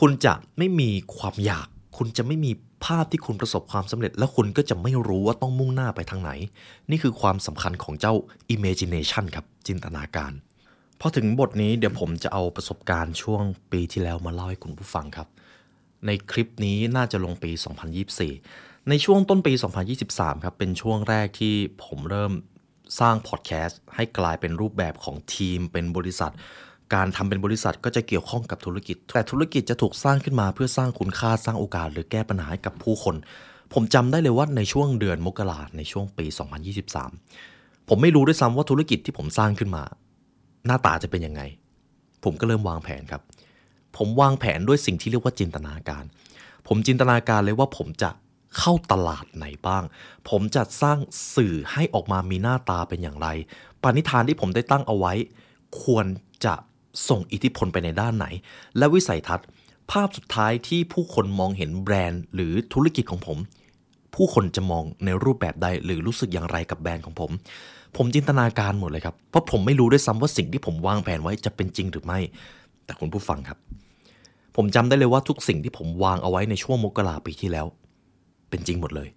[0.00, 2.50] คุณจะไม่มีความอยาก คุณจะไม่มี
[2.84, 6.30] ภาพที่คุณประสบความสำเร็จ และคุณก็จะไม่รู้ว่าต้องมุ่งหน้าไปทางไหน
[6.90, 8.14] นี่คือความสำคัญของเจ้า
[8.54, 10.32] imagination ครับจินตนาการ
[11.00, 15.28] พอถึงบทนี้เดี๋ยวผมจะเอาประสบการณ์ช่วงปีที่แล้วมาเล่าให้คุณผู้ฟังครับ
[16.06, 17.50] ในคลิปนี้น่าจะลงปี
[18.20, 19.52] 2024 ในช่วงต้นปี
[19.98, 22.32] 2023 ครับ เป็นช่วงแรกที่ผมเริ่ม
[23.00, 26.32] สร้างพอดแคสต์ให้กลายเป็นรูปแบบของทีมเป็นบริษัท
[26.94, 33.16] การทำเป็นบริษัทก็จะเกี่ยวข้องกับธุรกิจ แต่ธุรกิจจะถูกสร้างขึ้นมาเพื่อสร้างคุณค่าสร้างโอกาส หรือแก้ปัญหาให้กับผู้คน
[33.72, 36.26] ผมจำได้เลยว่าในช่วงเดือนมกราในช่วงปี
[37.06, 39.82] 2023 ผมไม่รู้ด้วยซ้ำว่าธุรกิจที่ผมสร้างขึ้นมา
[40.66, 41.42] หน้าตาจะเป็นยังไง
[42.24, 43.22] ผมก็เริ่มวางแผนครับ
[43.96, 46.04] ผมวางแผนด้วยสิ่งที่เรียกว่าจินตนาการ
[46.66, 48.10] ผมจินตนาการเลยว่าผมจะ
[48.58, 49.82] เข้าตลาดไหนบ้าง
[50.30, 50.98] ผมจะสร้าง
[51.34, 53.28] สื่อให้ออกมามีหน้าตาเป็นอย่างไร
[53.82, 55.12] ปณิธานที่ผมได้ตั้งเอาไว้
[55.82, 56.06] ควร
[56.44, 56.54] จะ
[57.08, 58.26] ส่งอิทธิพลไปในด้านไหน
[58.78, 59.46] และวิสัยทัศน์
[59.90, 63.38] ภาพสุดท้ายที่ผู้คนมองเห็นแบรนด์ หรือธุรกิจของผม
[64.14, 67.30] ผู้คนจะมองในรูปแบบใดหรือรู้สึกอย่างไรกับแบรนด์ของผม
[67.96, 72.18] ผมจินตนาการหมดเลยครับ เพราะผมไม่รู้ด้วยซ้ำว่าสิ่งที่ผมวางแผนไว้จะเป็นจริงหรือไม่
[72.84, 73.58] แต่คุณผู้ฟังครับ
[74.56, 77.66] ผมจำได้เลยว่าทุกสิ่งที่ผมวางเอาไว้ในช่วงมกราปีที่แล้ว
[78.50, 79.08] เป็นจริงหมดเลย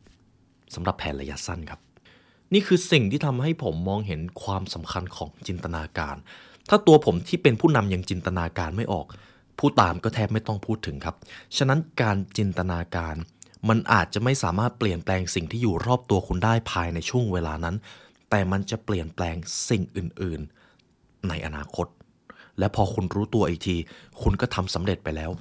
[0.76, 1.80] สำหรับแผนระยะสั้นครับ
[2.54, 6.15] นี่คือสิ่งที่ทำให้ผมมองเห็นความสำคัญของจินตนาการ
[6.74, 9.06] ถ้าตัวผมที่เป็นผู้นำยังจินตนาการไม่ออก
[9.60, 11.16] ผู้ตามก็แทบไม่ต้องพูดถึงครับ
[11.58, 13.16] ฉะนั้นการจินตนาการ
[13.70, 17.76] มันอาจจะไม่สามารถเปลี่ยนแปลงสิ่งที่อยู่รอบตัวคุณได้ภายในช่วงเวลานั้น
[18.30, 19.36] แต่มันจะเปลี่ยนแปลง
[19.70, 20.42] สิ่งอื่น
[20.86, 21.88] ๆ ในอนาคต
[22.60, 23.76] และพอคุณรู้ตัวอีกที
[24.22, 25.32] คุณก็ทำสำเร็จไปแล้ว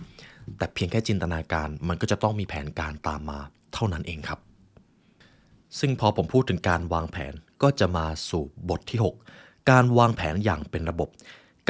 [0.58, 3.38] แต่เพียงแค่จินตนาการมันก็จะต้องมีแผนการตามมา
[3.74, 4.40] เท่านั้นเองครับ
[5.78, 11.08] ซึ่งพอผมพูดถึงการวางแผนก็จะมาสู่บทที่ 6 การวางแผนอย่างเป็นระบบ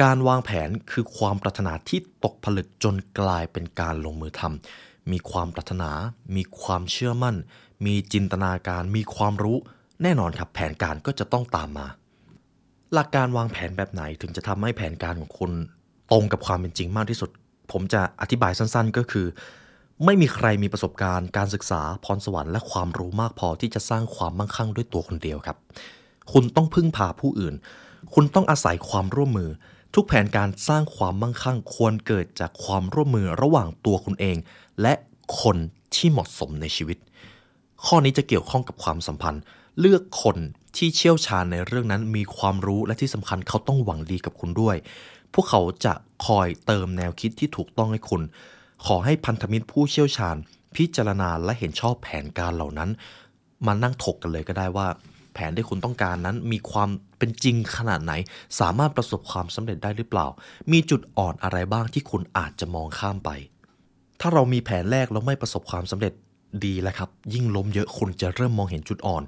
[0.03, 5.91] การวางแผนคือความปรารถนาที่ตกผลึกจนกลายเป็นการลงมือทำมีความปรารถนา
[6.35, 7.35] มีความเชื่อมั่น
[7.85, 9.57] มีจินตนาการ มีความรู้
[10.03, 11.87] แน่นอนครับแผนการก็จะต้องตามมา
[12.93, 15.51] หลักการวางแผนแบบไหนถึงจะทำให้แผนการของคุณ
[16.11, 17.29] ตรงกับความเป็นจริงมากที่สุด
[17.71, 19.27] ผมจะอธิบายสั้นๆ ก็คือ
[20.05, 25.57] ไม่มีใครมีประสบการณ์ การศึกษา พรสวรรค์และความรู้มากพอที่จะสร้างความมั่งคั่งด้วยตัวคนเดียวครับ
[26.31, 27.55] คุณต้องพึ่งพาผู้อื่น
[28.13, 29.49] คุณต้องอาศัยความร่วมมือ
[29.93, 34.37] ทุกแผนการสร้างความมั่งคั่งควรเกิดจากความร่วมมือระหว่างตัวคุณเอง
[34.81, 34.93] และ
[35.41, 35.57] คน
[35.95, 36.97] ที่เหมาะสมในชีวิต
[37.85, 39.43] ข้อนี้จะเกี่ยวข้องกับความสัมพันธ์
[39.79, 40.37] เลือกคน
[40.77, 44.75] ที่เชี่ยวชาญในเรื่องนั้นมีความรู้และที่สำคัญเขาต้องหวังดีกับคุณด้วย
[45.33, 45.93] พวกเขาจะ
[46.25, 48.21] คอยเติมแนวคิดที่ถูกต้องให้คุณ
[48.85, 50.35] ขอให้พันธมิตรผู้เชี่ยวชาญ
[50.75, 52.89] พิจารณาและเห็นชอบแผนการเหล่านั้น
[53.65, 54.87] มานั่งถกกันเลยก็ได้ว่า
[55.33, 58.13] แผนที่คุณต้องการนั้นมีความเป็นจริงขนาดไหน
[58.59, 60.27] สามารถประสบความสำเร็จได้หรือเปล่า
[60.71, 63.29] มีจุดอ่อนอะไรบ้างที่คุณอาจจะมองข้ามไป
[64.21, 66.13] ถ้าเรามีแผนแรกแล้วไม่ประสบความสำเร็จ
[66.65, 69.23] ดีแล้วครับ ยิ่งล้มเยอะคุณจะเริ่มมองเห็นจุดอ่อน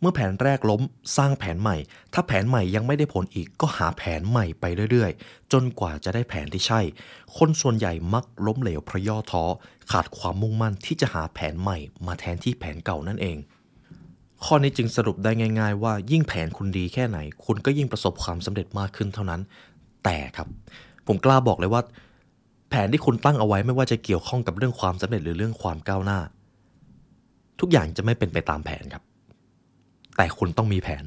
[0.00, 0.82] เมื่อแผนแรกล้ม
[1.16, 1.76] สร้างแผนใหม่
[2.14, 6.80] ถ้าแผนใหม่ยังไม่ได้ผลอีกก็หาแผนใหม่ไปเรื่อยๆ จนกว่าจะได้แผนที่ใช่
[7.36, 9.44] คนส่วนใหญ่มักล้มเหลวเพราะย่อท้อ
[9.92, 13.36] ขาดความมุ่งมั่นที่จะหาแผนใหม่มาแทนที่แผนเก่านั่นเอง
[14.44, 19.40] ข้อนี้จึงสรุปได้ง่าย ๆ ว่ายิ่งแผนคุณดีแค่ไหน คุณก็ยิ่งประสบความสำเร็จมากขึ้นเท่านั้น
[20.04, 20.48] แต่ครับ
[21.06, 21.82] ผมกล้าบอกเลยว่า
[22.70, 26.18] แผนที่คุณตั้งเอาไว้ไม่ว่าจะเกี่ยวข้องกับเรื่องความสำเร็จหรือเรื่องความก้าวหน้า
[27.60, 29.02] ทุกอย่างจะไม่เป็นไปตามแผนครับ
[30.16, 31.04] แต่คุณต้องมีแผน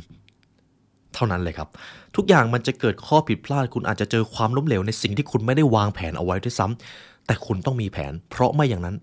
[1.13, 1.69] เท่านั้นเลยครับ
[2.15, 8.95] ทุกอย่างมันจะเกิดข้อผิดพลาด คุณอาจจะเจอความล้มเหลวในสิ่งที่คุณไม่ได้วางแผนเอาไว้ด้วยซ้ำแต่คุณต้องมีแผน เพราะไม่อย่างนั้น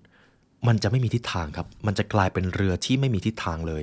[0.66, 3.82] มันจะไม่มีทิศทางครับ มันจะกลายเป็นเรือที่ไม่มีทิศทางเลย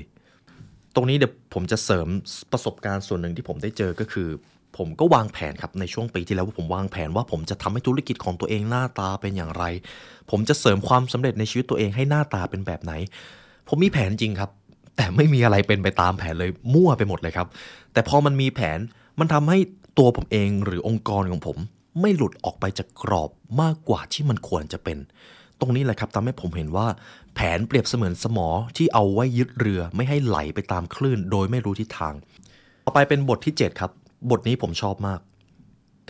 [0.95, 2.08] ตรงนี้เดี๋ยวผมจะเสริม
[2.51, 4.29] ประสบการณ์ส่วนหนึ่งที่ผมได้เจอก็คือ
[4.77, 9.63] ผมก็วางแผนครับในช่วงปีที่แล้วว่าผมวางแผนว่าผมจะทำให้ธุรกิจของตัวเองหน้าตาเป็นอย่างไร
[10.31, 12.93] ผมจะเสริมความสำเร็จในชีวิตตัวเองให้หน้าตาเป็นแบบไหน
[13.67, 14.49] ผมมีแผนจริงครับ
[14.95, 17.47] แต่ไม่มีอะไรเป็นไปตามแผนเลยมั่วไปหมดเลยครับ
[17.93, 18.79] แต่พอมันมีแผน
[19.19, 19.58] มันทำให้
[19.97, 21.58] ตัวผมเองหรือองค์กรของผม
[22.01, 23.29] ไม่หลุดออกไปจากกรอบ
[23.62, 24.97] มากกว่าที่มันควรจะเป็น
[25.59, 26.87] ตรงนี้แหละครับทำให้ผมเห็นว่า
[27.35, 32.13] แผนเปรียบเสมือนสมอที่เอาไว้ยึดเรือไม่ให้ไหลไปตามคลื่น โดยไม่รู้ทิศทาง
[32.85, 33.91] ต่อไปเป็นบทที่ 7 ครับ
[34.31, 35.19] บทนี้ผมชอบมาก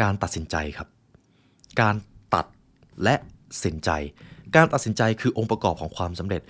[0.01, 0.88] การตัดสินใจครับ
[1.81, 1.95] การ
[2.34, 2.45] ตัด
[3.03, 3.15] และ
[3.65, 3.89] สินใจ
[4.55, 6.41] การตัดสินใจคือองค์ประกอบของความสำเร็จ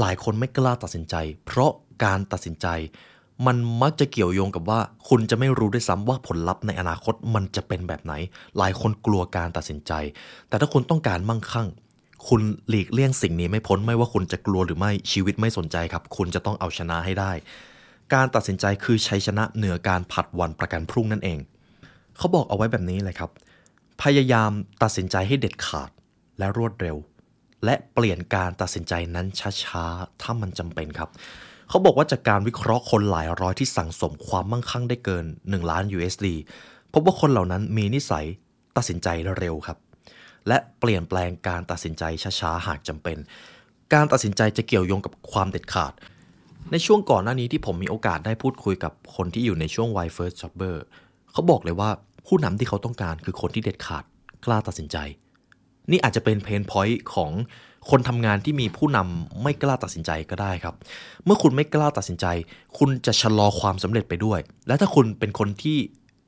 [0.00, 1.14] หลายคนไม่กล้าตัดสินใจ
[1.46, 1.72] เพราะ
[2.04, 2.68] การตัดสินใจ
[3.46, 8.12] มันมักจะเกี่ยวโยงกับว่า คุณจะไม่รู้ด้วยซ้ำว่าผลลัพธ์ในอนาคตมันจะเป็นแบบไหน
[8.58, 9.92] หลายคนกลัวการตัดสินใจ
[10.48, 11.68] แต่ถ้าคุณต้องการมั่งคั่ง
[12.28, 17.32] คุณหลีกเลี่ยงสิ่งนี้ไม่พ้นไม่ว่าคุณจะกลัวหรือไม่ชีวิตไม่สนใจครับ คุณจะต้องเอาชนะให้ได้
[18.14, 21.38] การตัดสินใจคือชัยชนะเหนือการผัดวันประกันพรุ่งนั่นเอง
[22.16, 23.30] เขาบอกเอาไว้แบบนี้เลยครับ
[24.02, 24.50] พยายาม
[24.82, 25.90] ตัดสินใจให้เด็ดขาด
[26.38, 26.96] และรวดเร็ว
[27.64, 29.26] และเปลี่ยนการตัดสินใจนั้น
[29.62, 31.08] ช้าๆถ้ามันจำเป็นครับ
[31.68, 36.26] เขาบอกว่าจากการวิเคราะห์คนหลายร้อยที่สั่งสมความมั่งคั่งได้เกิน 1 ล้าน USD
[36.92, 38.26] พบว่าคนเหล่านั้นมีนิสัย
[38.76, 39.08] ตัดสินใจ
[39.38, 39.78] เร็วครับ
[40.48, 42.04] และเปลี่ยนแปลงการตัดสินใจ
[42.40, 43.18] ช้าๆหากจำเป็น
[43.94, 45.92] การตัดสินใจจะเกี่ยวโยงกับความเด็ดขาด
[46.72, 50.76] ในช่วงก่อนหน้านี้ที่ผมมีโอกาสได้พูดคุยกับคนที่อยู่ในช่วงวัย first jobber
[51.32, 51.90] เขาบอกเลยว่า
[52.26, 54.04] ผู้นำที่เขาต้องการคือคนที่เด็ดขาด
[54.44, 54.96] กล้าตัดสินใจ
[55.90, 57.30] นี่อาจจะเป็นเพนพอยต์ของ
[57.90, 60.74] คนทำงานที่มีผู้นำไม่กล้าตัดสินใจก็ได้ครับ
[61.24, 62.26] เมื่อคุณไม่กล้าตัดสินใจ
[62.78, 65.78] คุณจะชะลอความสำเร็จไปด้วย และถ้าคุณเป็นคนที่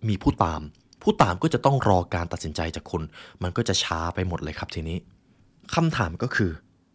[0.09, 0.61] มีผู้ตาม
[1.09, 3.03] ผู้ตามก็จะต้องรอการตัดสินใจจากคุณ
[3.43, 4.99] มันก็จะช้าไปหมดเลยครับทีนี้
[5.75, 6.51] คำถามก็คือ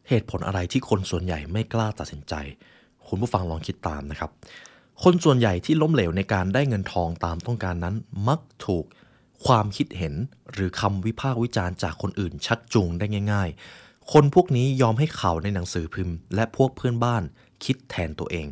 [0.09, 2.33] เหตุผลอะไรที่คนส่วนใหญ่ไม่กล้าตัดสินใจ
[3.07, 4.29] คุณผู้ฟังลองคิดตามนะครับ
[5.03, 7.95] คนส่วนใหญ่ที่ล้มเหลวในการได้เงินทองตามต้องการนั้น
[8.27, 8.85] มักถูก
[9.45, 10.13] ความคิดเห็น
[10.53, 17.23] หรือคำวิพากษ์วิจารณ์จากคนอื่นชักจูงได้ง่าย ๆ คนพวกนี้ยอมให้ข่าวในหนังสือพิมพ์ และพวกเพื่อนบ้าน
[17.63, 18.47] คิดแทนตัวเอง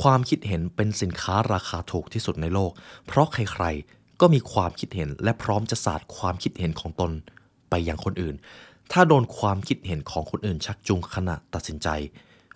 [0.00, 2.72] ความคิดเห็นเป็นสินค้าราคาถูกที่สุดในโลก
[3.06, 7.10] เพราะใครๆ ก็มีความคิดเห็นและพร้อมจะสาดความคิดเห็นของตน
[7.70, 8.34] ไปยังคนอื่น
[8.92, 11.88] ถ้าโดนความคิดเห็นของคนอื่น ชักจูงขณะตัดสินใจ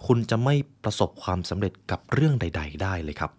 [0.06, 3.30] คุณจะไม่ประสบความสำเร็จกับเรื่องใด ๆ ได้เลยครับ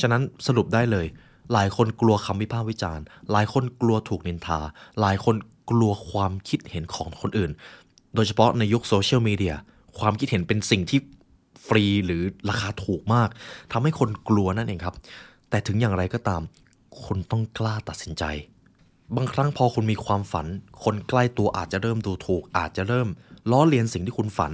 [0.00, 1.06] ฉะนั้นสรุปได้เลย
[1.52, 4.60] หลายคนกลัวคำวิพากษ์วิจารณ์ หลายคนกลัวถูกนินทา
[5.00, 5.36] หลายคน
[5.70, 7.50] กลัวความคิดเห็นของคนอื่น
[8.14, 9.54] โดยเฉพาะในยุคโซเชียลมีเดีย
[9.98, 11.00] ความคิดเห็นเป็นสิ่งที่
[11.66, 13.28] ฟรีหรือราคาถูกมาก
[13.72, 14.94] ทำให้คนกลัวนั่นเองครับ
[15.50, 16.42] แต่ถึงอย่างไรก็ตาม
[17.04, 18.24] คุณต้องกล้าตัดสินใจ
[19.16, 20.46] บางครั้งพอคุณมีความฝัน
[20.84, 23.08] คนใกล้ตัวอาจจะเริ่มดูถูก อาจจะเริ่ม
[23.50, 24.52] ล้อเลียนสิ่งที่คุณฝัน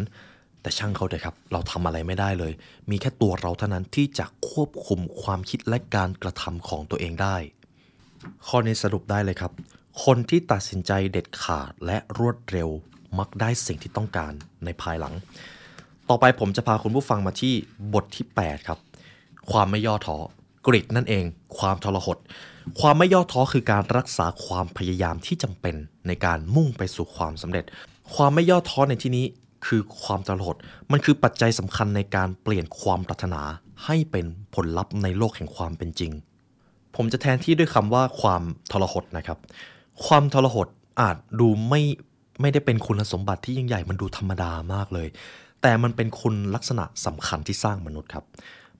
[0.60, 2.52] แต่ช่างเขาเถอะครับ เราทำอะไรไม่ได้เลย
[2.90, 7.36] มีแค่ตัวเราเท่านั้นที่จะควบคุมความคิดและการกระทำของตัวเองได้
[8.46, 9.52] ข้อนี้สรุปได้เลยครับ
[10.04, 12.68] คนที่ตัดสินใจเด็ดขาดและรวดเร็ว
[13.18, 14.32] มักได้สิ่งที่ต้องการ
[14.64, 15.14] ในภายหลัง
[16.08, 17.54] ต่อไปผมจะพาคุณผู้ฟังมาที่
[17.94, 18.78] บทที่ 8 ครับ
[19.50, 20.16] ความไม่ย่อท้อ
[20.66, 21.24] กริดนั่นเอง
[21.58, 22.18] ความทรหด
[22.80, 25.74] ความไม่ย่อท้อคือการรักษาความพยายามที่จำเป็น
[26.06, 27.64] ในการมุ่งไปสู่ความสำเร็จ
[28.14, 29.26] ความไม่ย่อท้อในที่นี้
[29.66, 30.56] คือความทรหด
[30.92, 33.42] มันคือปัจจัยสำคัญในการเปลี่ยนความปรารถนา
[33.84, 36.12] ให้เป็นผลลัพธ์ในโลกแห่งความเป็นจริง
[36.96, 39.38] ผมจะแทนที่ด้วยคำว่าความทรหดนะครับ
[40.06, 40.66] ความทรหด
[41.00, 41.82] อาจดูไม่
[42.40, 45.08] ไม่ได้เป็นคุณสมบัติที่ยิ่งใหญ่มันดูธรรมดามากเลย
[45.62, 48.24] แต่มันเป็นคุณลักษณะสำคัญที่สร้างมนุษย์ครับ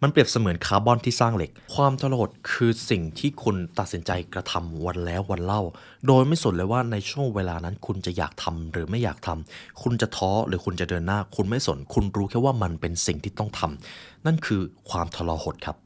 [0.03, 5.63] มันเปรียบเสมือนคาร์บอนที่สร้างเหล็ก ความทรหดคือสิ่งที่คุณตัดสินใจกระทำวันแล้ววันเล่า
[6.07, 14.61] โดยไม่สนเลยว่าในช่วงเวลานั้นคุณจะอยากทำหรือไม่อยากทำคุณจะท้อหรือคุณจะเดินหน้า คุณไม่สน คุณรู้แค่ว่ามันเป็นสิ่งที่ต้องทำนั่นคือ
[14.91, 15.77] ความทรหดครับ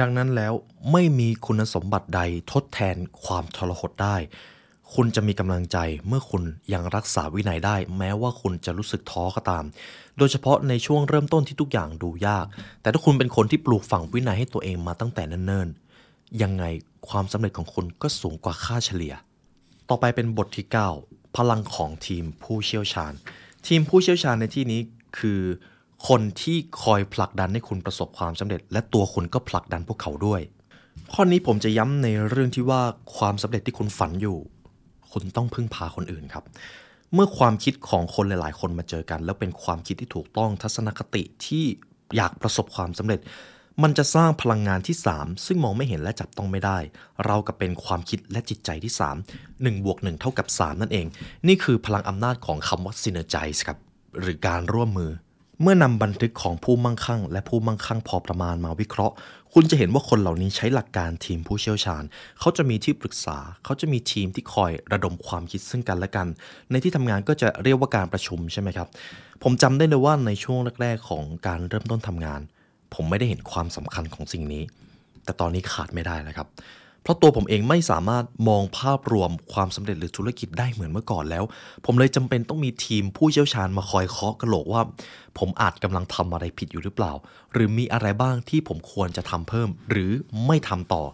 [0.00, 0.52] ดังนั้นแล้ว
[0.92, 2.20] ไม่มีคุณสมบัติใด
[2.52, 4.16] ทดแทนความทรหดได้
[4.94, 9.64] คุณจะมีกำลังใจเมื่อคุณยังรักษาวินัยได้ แม้ว่าคุณจะรู้สึกท้อก็ตาม
[10.18, 12.46] โดยเฉพาะในช่วงเริ่มต้นที่ทุกอย่างดูยาก
[12.82, 16.64] แต่ถ้าคุณเป็นคนที่ปลูกฝังวินัยให้ตัวเองมาตั้งแต่เนิ่นๆ ยังไง
[17.08, 19.14] ความสำเร็จของคุณก็สูงกว่าค่าเฉลี่ย
[19.88, 20.66] ต่อไปเป็นบทที่
[21.00, 23.12] 9 พลังของทีมผู้เชี่ยวชาญ
[23.66, 24.80] ทีมผู้เชี่ยวชาญในที่นี้
[25.18, 25.40] คือ
[26.08, 30.40] คนที่คอยผลักดันให้คุณประสบความสำเร็จ และตัวคุณก็ผลักดันพวกเขาด้วย
[31.12, 32.82] ข้อนี้ผมจะย้ำในเรื่องที่ว่า
[33.16, 34.38] ความสำเร็จที่คุณฝันอยู่
[35.12, 36.44] คุณต้องพึ่งพาคนอื่นครับ
[37.14, 41.64] เมื่อความคิดของคนหลาย ๆ คนมาเจอกัน แล้วเป็นความคิดที่ถูกต้องทัศนคติที่
[42.16, 43.20] อยากประสบความสำเร็จ
[43.82, 46.78] มันจะสร้างพลังงานที่ 3 ซึ่งมองไม่เห็นและจับต้องไม่ได้
[47.24, 48.92] เรากับเป็นความคิดและจิตใจที่
[49.34, 51.06] 3 1บวก1เท่ากับ 3 นั่นเอง
[51.48, 53.78] นี่คือพลังอำนาจของคำว่า synergize ครับ
[54.20, 55.10] หรือการร่วมมือ
[55.62, 59.14] เมื่อนำบันทึกของผู้มั่งคั่ง และผู้มั่งคั่งพอประมาณมาวิเคราะห์
[59.54, 62.02] คุณจะเห็นว่าคนเหล่านี้ใช้หลักการทีมผู้เชี่ยวชาญ
[62.40, 66.26] เขาจะมีที่ปรึกษา เขาจะมีทีมที่คอยระดมความคิดซึ่งกันและกัน
[66.70, 68.88] ในที่ทำงานก็จะเรียกว่าการประชุมใช่ไหมครับ
[69.42, 72.40] ผมจำได้เลยว่าในช่วงแรกๆของการเริ่มต้นทำงาน
[72.94, 74.62] ผมไม่ได้เห็นความสำคัญของสิ่งนี้
[75.24, 81.44] แต่ตอนนี้ขาดไม่ได้แล้วครับเราะตัวผมเองไม่สามารถมองภาพรวมความสำเร็จหรือธุรกิจได้เหมือนเมื่อก่อนแล้ว
[81.84, 84.82] ผมเลยจำเป็นต้องมีทีมผู้เชี่ยวชาญมาคอยเคาะกระโหลกว่า
[85.38, 87.12] ผมอาจกำลังทำอะไรผิดอยู่หรือเปล่า
[87.52, 90.10] หรือมีอะไรบ้างที่ผมควรจะทำเพิ่ม หรือ
[90.46, 91.04] ไม่ทำต่อ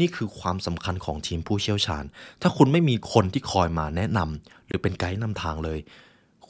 [0.00, 2.04] นี่คือความสำคัญของทีมผู้เชี่ยวชาญ
[2.42, 5.78] ถ้าคุณไม่มีคนที่คอยมาแนะนำหรือเป็นไกด์นำทางเลย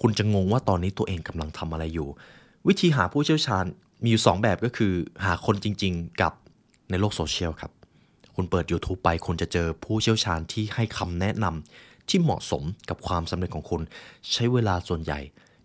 [0.00, 2.08] คุณจะงงว่าตอนนี้ตัวเองกำลังทำอะไรอยู่
[2.68, 3.64] วิธีหาผู้เชี่ยวชาญ
[4.02, 4.92] มีอยู่ 2 แบบก็คือ
[5.24, 6.32] หาคนจริง ๆ กับ
[6.90, 7.72] ในโลกโซเชียลครับ
[8.36, 13.82] คุณเปิด YouTube ไปคุณจะเจอผู้เชี่ยวชาญที่ให้คำแนะนำที่เหมาะสมกับความสำเร็จของคุณ
[14.32, 15.20] ใช้เวลาส่วนใหญ่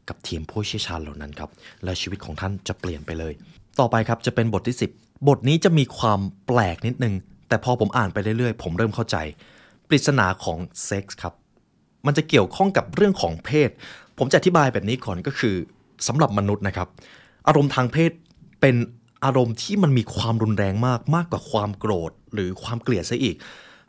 [0.09, 1.49] กับทีมผู้เชี่ยวชาญเหล่านั้นครับ
[1.83, 3.33] และชีวิตของท่านจะเปลี่ยนไปเลย
[3.79, 7.13] ต่อไปครับจะเป็นบทที่ 10 บทนี้จะมีความแปลกนิดนึง
[7.47, 9.17] แต่พอผมอ่านไปเรื่อยๆ ผมเริ่มเข้าใจ
[9.87, 11.33] ปริศนาของเซ็กส์ครับ
[12.05, 13.69] มันจะเกี่ยวข้องกับเรื่องของเพศ
[14.17, 15.55] ผมจะอธิบายแบบนี้ก่อนก็คือ
[16.07, 16.87] สำหรับมนุษย์นะครับ
[17.47, 18.11] อารมณ์ทางเพศ
[18.61, 18.75] เป็น
[19.25, 23.35] อารมณ์ที่มันมีความรุนแรงมากมากกว่าความโกรธ หรือความเกลียดซะอีก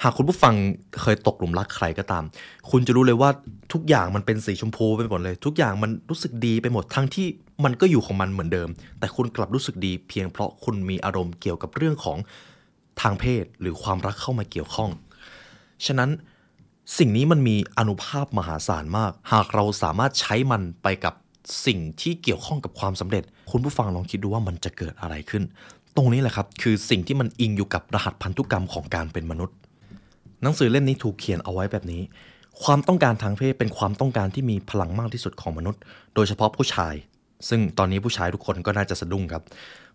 [0.02, 0.54] หากคุณผู้ฟัง
[1.00, 2.24] เคยตกหลุมรักใครก็ตาม
[2.70, 3.30] คุณจะรู้เลยว่า
[3.72, 7.26] ทุกอย่างมันเป็นสีชมพูไปหมดเลย ทุกอย่างมันรู้สึกดีไปหมดทั้งที่
[7.64, 12.18] มันก็อยู่ของมันเหมือนเดิม แต่คุณกลับรู้สึกดีเพียงเพราะคุณมีอารมณ์เกี่ยวกับเรื่องของ
[13.00, 14.90] ทางเพศหรือความรักเข้ามาเกี่ยวข้อง
[15.86, 16.10] ฉะนั้น
[16.98, 21.14] สิ่งนี้มันมีอนุภาพมหาศาลมาก หากเราสามารถใช้มันไปกับ
[21.66, 25.42] สิ่งที่เกี่ยวข้องกับความสำเร็จ คุณผู้ฟังลองคิดดูว่ามันจะเกิดอะไรขึ้น
[25.96, 29.56] ตรงนี้แหละครับ คือสิ่งที่มันอิงอยู่กับรหัสพันธุกรรมของการเป็นมนุษย์
[30.42, 32.02] หนังสือเล่มนี้ถูกเขียนเอาไว้แบบนี้
[32.62, 35.80] ความต้องการทางเพศเป็นความต้องการที่มีพลังมากที่สุดของมนุษย์
[36.14, 36.94] โดยเฉพาะผู้ชาย
[37.48, 39.42] ซึ่งตอนนี้ผู้ชายทุกคนก็น่าจะสะดุ้งครับ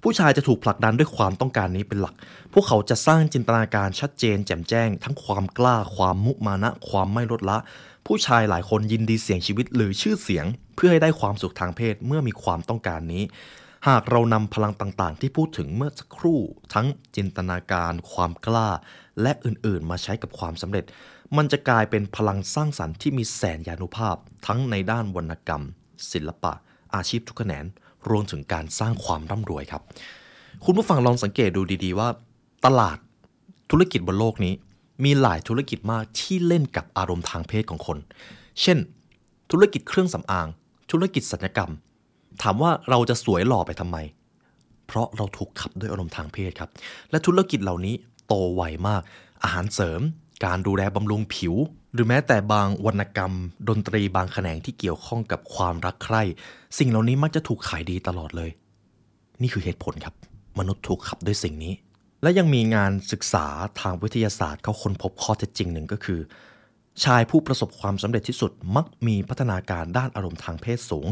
[0.04, 2.16] ผู้ชายจะถูกผลักดันด้วยความต้องการนี้เป็นหลัก
[2.54, 7.58] พวกเขาจะสร้างจินตนาการชัดเจน แจ่มแจ้ง ทั้งความกล้า ความมุมานะ ความไม่ลดละ
[8.08, 13.24] ผู้ชายหลายคนยินดีเสี่ยงชีวิตหรือชื่อเสียง เพื่อให้ได้ความสุขทางเพศเมื่อมีความต้องการนี้
[13.88, 16.40] หากเรานำพลังต่างๆ ที่พูดถึงเมื่อสักครู่
[16.74, 18.70] ทั้งจินตนาการ ความกล้า
[19.22, 20.86] และอื่นๆ มาใช้กับความสำเร็จ
[21.38, 24.16] มันจะกลายเป็นพลังสร้างสรรค์ที่มีแสนยานุภาพ
[24.48, 25.64] ทั้งในด้านวรรณกรรม
[26.12, 26.54] ศิลปะ
[26.96, 27.66] อาชีพทุกแขนง
[28.10, 29.82] รวมถึงการสร้างความร่ำรวยครับ
[30.66, 32.10] คุณผู้ฟังลองสังเกตดูดีๆว่า
[32.66, 32.98] ตลาด
[33.72, 34.54] ธุรกิจบนโลกนี้
[35.04, 37.98] มีหลายธุรกิจมากที่เล่นกับอารมณ์ทางเพศของคน
[38.62, 38.78] เช่น
[39.52, 40.48] ธุรกิจเครื่องสำอาง
[40.92, 41.72] ธุรกิจสัญญกรรม
[42.42, 43.98] ถามว่าเราจะสวยหล่อไปทำไม
[44.88, 46.70] เพราะเราถูกขับด้วยอารมณ์ทางเพศครับ
[47.12, 47.96] และธุรกิจเหล่านี้
[48.28, 49.02] โตไวมาก
[49.44, 50.02] อาหารเสริม
[50.46, 51.56] การดูแลบำรุงผิว
[51.94, 53.34] หรือแม้แต่บางวรรณกรรม
[53.70, 56.22] ดนตรีบางแขนงที่เกี่ยวข้องกับความรักใคร่
[56.78, 58.50] สิ่งเหล่านี้มักจะถูกขายดีตลอดเลย
[59.42, 60.16] นี่คือเหตุผลครับ
[60.60, 61.74] มนุษย์ถูกขับด้วยสิ่งนี้
[62.22, 63.46] และยังมีงานศึกษา
[63.80, 66.20] ทางวิทยาศาสตร์เขาค้นพบข้อเท็จจริงหนึ่งก็คือ
[67.04, 71.08] ชายผู้ประสบความสำเร็จที่สุดมักมีพัฒนาการด้านอารมณ์ทางเพศสูง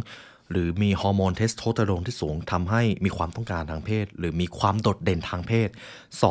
[0.51, 5.69] หรือมีฮอร์โมนเทสโทสเตอโรนที่สูงทำให้มีความต้องการทางเพศ หรือมีความโดดเด่นทางเพศ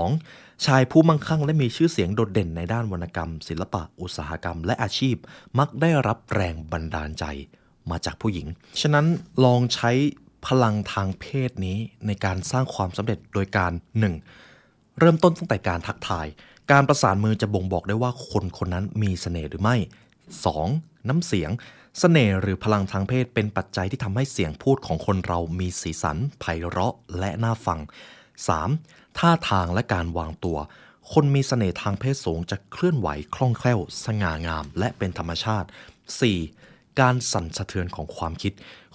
[0.02, 0.66] 2.
[0.66, 5.16] ชายผู้มั่งคั่งและมีชื่อเสียงโดดเด่นในด้านวรรณกรรม ศิลปะ อุตสาหกรรม และอาชีพ
[5.58, 7.24] มักได้รับแรงบันดาลใจ
[7.90, 8.46] มาจากผู้หญิง
[8.80, 9.06] ฉะนั้น
[9.44, 9.90] ลองใช้
[10.46, 13.72] พลังทางเพศนี้ในการสร้างความสำเร็จโดยการ
[14.34, 14.98] 1.
[14.98, 16.26] เริ่มต้นตั้งแต่การทักทาย
[16.72, 19.76] การประสานมือจะบ่งบอกได้ว่าคนคนนั้นมีเสน่ห์หรือไม่
[20.42, 21.08] 2.
[21.08, 21.50] น้ำเสียง
[21.98, 27.80] เสน่ห์หรือพลังทางเพศเป็นปัจจัยที่ทำให้เสียงพูดของคนเรามีสีสันไพเราะและน่าฟัง
[28.48, 29.18] 3.
[29.18, 30.58] ท่าทางและการวางตัว
[31.12, 35.68] คนมีเสน่ห์ทางเพศสูงจะเคลื่อนไหวคล่องแคล่ว สง่างาม และเป็นธรรมชาติ
[36.34, 37.00] 4.
[37.00, 38.52] การสั่นสะเทือนของความคิด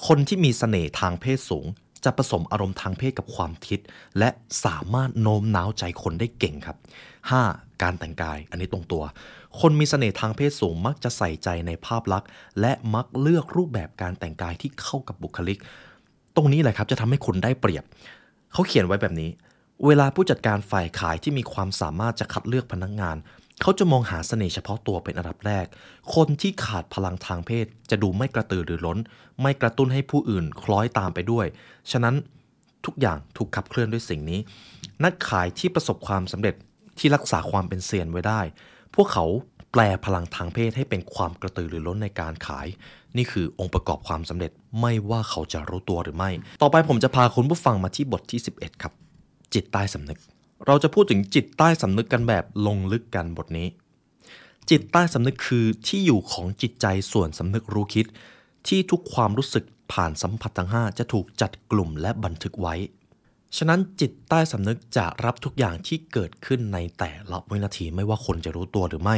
[0.07, 1.65] คนที่มีเสน่ห์ทางเพศสูง
[2.03, 3.79] จะผสมอารมณ์ทางเพศกับความคิด
[4.19, 4.29] และ
[4.65, 6.77] สามารถโน้มน้าวใจคนได้เก่งครับ
[7.29, 7.81] 5.
[7.81, 9.03] การแต่งกายอันนี้ตรงตัว
[9.59, 12.29] คนมีเสน่ห์ทางเพศสูงมักจะใส่ใจในภาพลักษณ์
[12.61, 15.59] และมักเลือกรูปแบบการแต่งกายที่เข้ากับบุคลิก
[16.35, 17.83] ตรงนี้แหละครับจะทำให้คุณได้เปรียบ
[18.53, 19.29] เขาเขียนไว้แบบนี้
[19.85, 23.17] เวลาผู้จัดการฝ่ายขายที่มีความสามารถจะคัดเลือกพนักงงาน
[23.61, 25.65] เขาจะมองหาเสน่ห์เฉพาะตัวเป็นอันดับแรก
[26.15, 28.99] คนที่ขาดพลังทางเพศ จะดูไม่กระตือรือร้น
[29.41, 31.45] ไม่กระตุ้นให้ผู้อื่นคล้อยตามไปด้วย
[31.91, 32.15] ฉะนั้น
[32.85, 34.39] ทุกอย่างถูกขับเคลื่อนด้วยสิ่งนี้
[35.03, 36.55] นักขายที่ประสบความสำเร็จ
[36.99, 38.41] ที่รักษาความเป็นเซียนไว้ได้
[38.95, 39.25] พวกเขา
[39.71, 42.67] แปลพลังทางเพศให้เป็นความกระตือรือร้นในการขาย
[43.17, 48.93] นี่คือองค์ประกอบความสำเร็จไม่ว่าเขาจะรู้ตัวหรือไม่ ต่อไปผมจะพาคุณผู้ฟังมาที่บทที่ 11 ครับ
[49.53, 50.19] จิตใต้สำนึก
[50.67, 53.67] เราจะพูดถึงจิตใต้สำนึกกันแบบลงลึกกันบทนี้
[54.69, 58.05] จิตใต้สำนึกคือที่อยู่ของจิตใจส่วนสำนึกรู้คิด
[58.67, 62.75] ที่ทุกความรู้สึกผ่านสัมผัสทั้ง 5 จะถูกจัดกลุ่มและบันทึกไว้
[63.57, 69.17] ฉะนั้นจิตใต้สำนึกจะรับทุกอย่างที่เกิดขึ้นในแต่ละวินาทีไม่ว่าคนจะรู้ตัวหรือไม่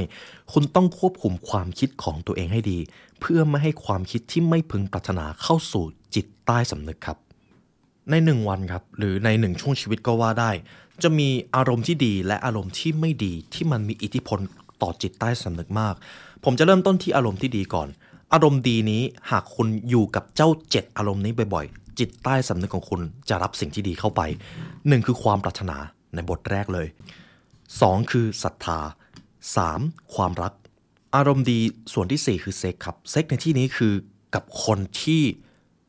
[0.52, 2.80] คุณต้องควบคุมความคิดของตัวเองให้ดี
[3.20, 5.84] เพื่อไม่ให้ความคิดที่ไม่พึงปรารถนาเข้าสู่
[6.16, 7.18] จิตใต้สำนึกครับ
[8.10, 10.52] ในหนึ่งวันครับหรือในหนึ่งช่วงชีวิตก็ว่าได้
[11.04, 14.40] จะมีอารมณ์ที่ดีและอารมณ์ที่ไม่ดีที่มันมีอิทธิพล
[14.82, 15.96] ต่อจิตใต้สำนึกมาก
[16.44, 17.88] ผมจะเริ่มต้นที่อารมณ์ที่ดีก่อน
[18.34, 24.22] อารมณ์ดีนี้หากคุณอยู่กับเจ้าเจ็ดอารมณ์นี้บ่อยๆ จิตใต้สำนึกของคุณจะรับสิ่งที่ดีเข้าไป
[24.88, 25.78] หนึ่งคือความปรารถนา
[26.14, 26.88] ในบทแรกเลย
[27.50, 28.12] 2.
[28.12, 28.80] คือศรัทธา
[29.52, 30.16] 3.
[30.16, 30.54] ความรัก
[31.16, 31.60] อารมณ์ดี
[31.94, 33.94] ส่วนที่4คือเซ็กครับเซ็กในที่นี้คือ
[34.36, 35.22] กับคนที่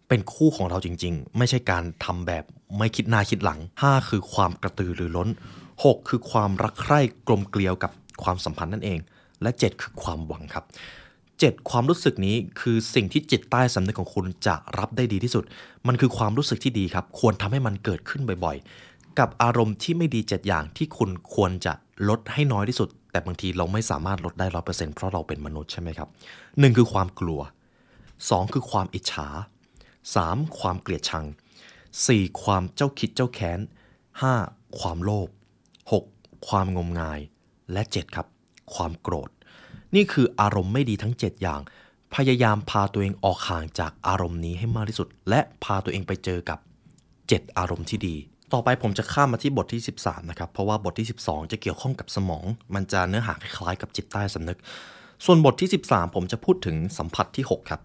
[0.08, 2.44] เป็นคู่ของเราจริงๆ ไม่ใช่การทำแบบ
[2.78, 5.28] ไม่คิดหน้าคิดหลัง5คือความกระตือรือร้น
[5.68, 8.98] 6คือความรักใคร่กลมเกลียวกับความสัมพันธ์นั่นเอง
[9.42, 10.64] และ7คือความหวังครับ
[11.40, 15.44] 7 ความรู้สึกนี้คือสิ่งที่จิตใต้สำนึกของคุณจะรับได้ดีที่สุด
[15.86, 21.72] มันคือความรู้สึกที่ดีครับ ควรทำให้มันเกิดขึ้นบ่อยๆ กับอารมณ์ที่ไม่ดี 7 อย่างที่คุณควรจะ
[22.08, 26.08] ลดให้น้อยที่สุด แต่บางทีเราไม่สามารถลดได้ร้อเปอร์เซ็นต์เพราะเราเป็นมนุษย์ใช่ไหมครับ
[26.60, 27.40] หนึ่งคือความกลัว
[27.96, 29.28] 2 คือความอิจฉา
[29.92, 30.58] 3.
[30.60, 31.26] ความเกลียดชัง
[31.84, 32.42] 4.
[32.42, 33.60] ความเจ้าคิดเจ้าแค้น
[34.18, 34.78] 5.
[34.78, 35.28] ความโลภ
[35.88, 36.46] 6.
[36.48, 37.20] ความงมงาย
[37.72, 38.26] และ 7 ครับ
[38.74, 39.30] ความโกรธ
[39.94, 41.60] นี่คืออารมณ์ไม่ดีทั้ง 7 อย่าง
[42.14, 46.58] พยายามพาตัวเองออกห่างจากอารมณ์นี้ให้มากที่สุด และพาตัวเองไปเจอกับ
[47.08, 48.16] 7 อารมณ์ที่ดี
[48.52, 54.58] ต่อไปผมจะข้ามมาที่บทที่ 13 นะครับ เพราะว่าบทที่ 12 จะเกี่ยวข้องกับสมอง มันจะเนื้อหาคล้ายๆกับจิตใต้สำนึก
[55.24, 57.80] ส่วนบทที่ 13 ผมจะพูดถึงสัมผัสที่ 6 ครับ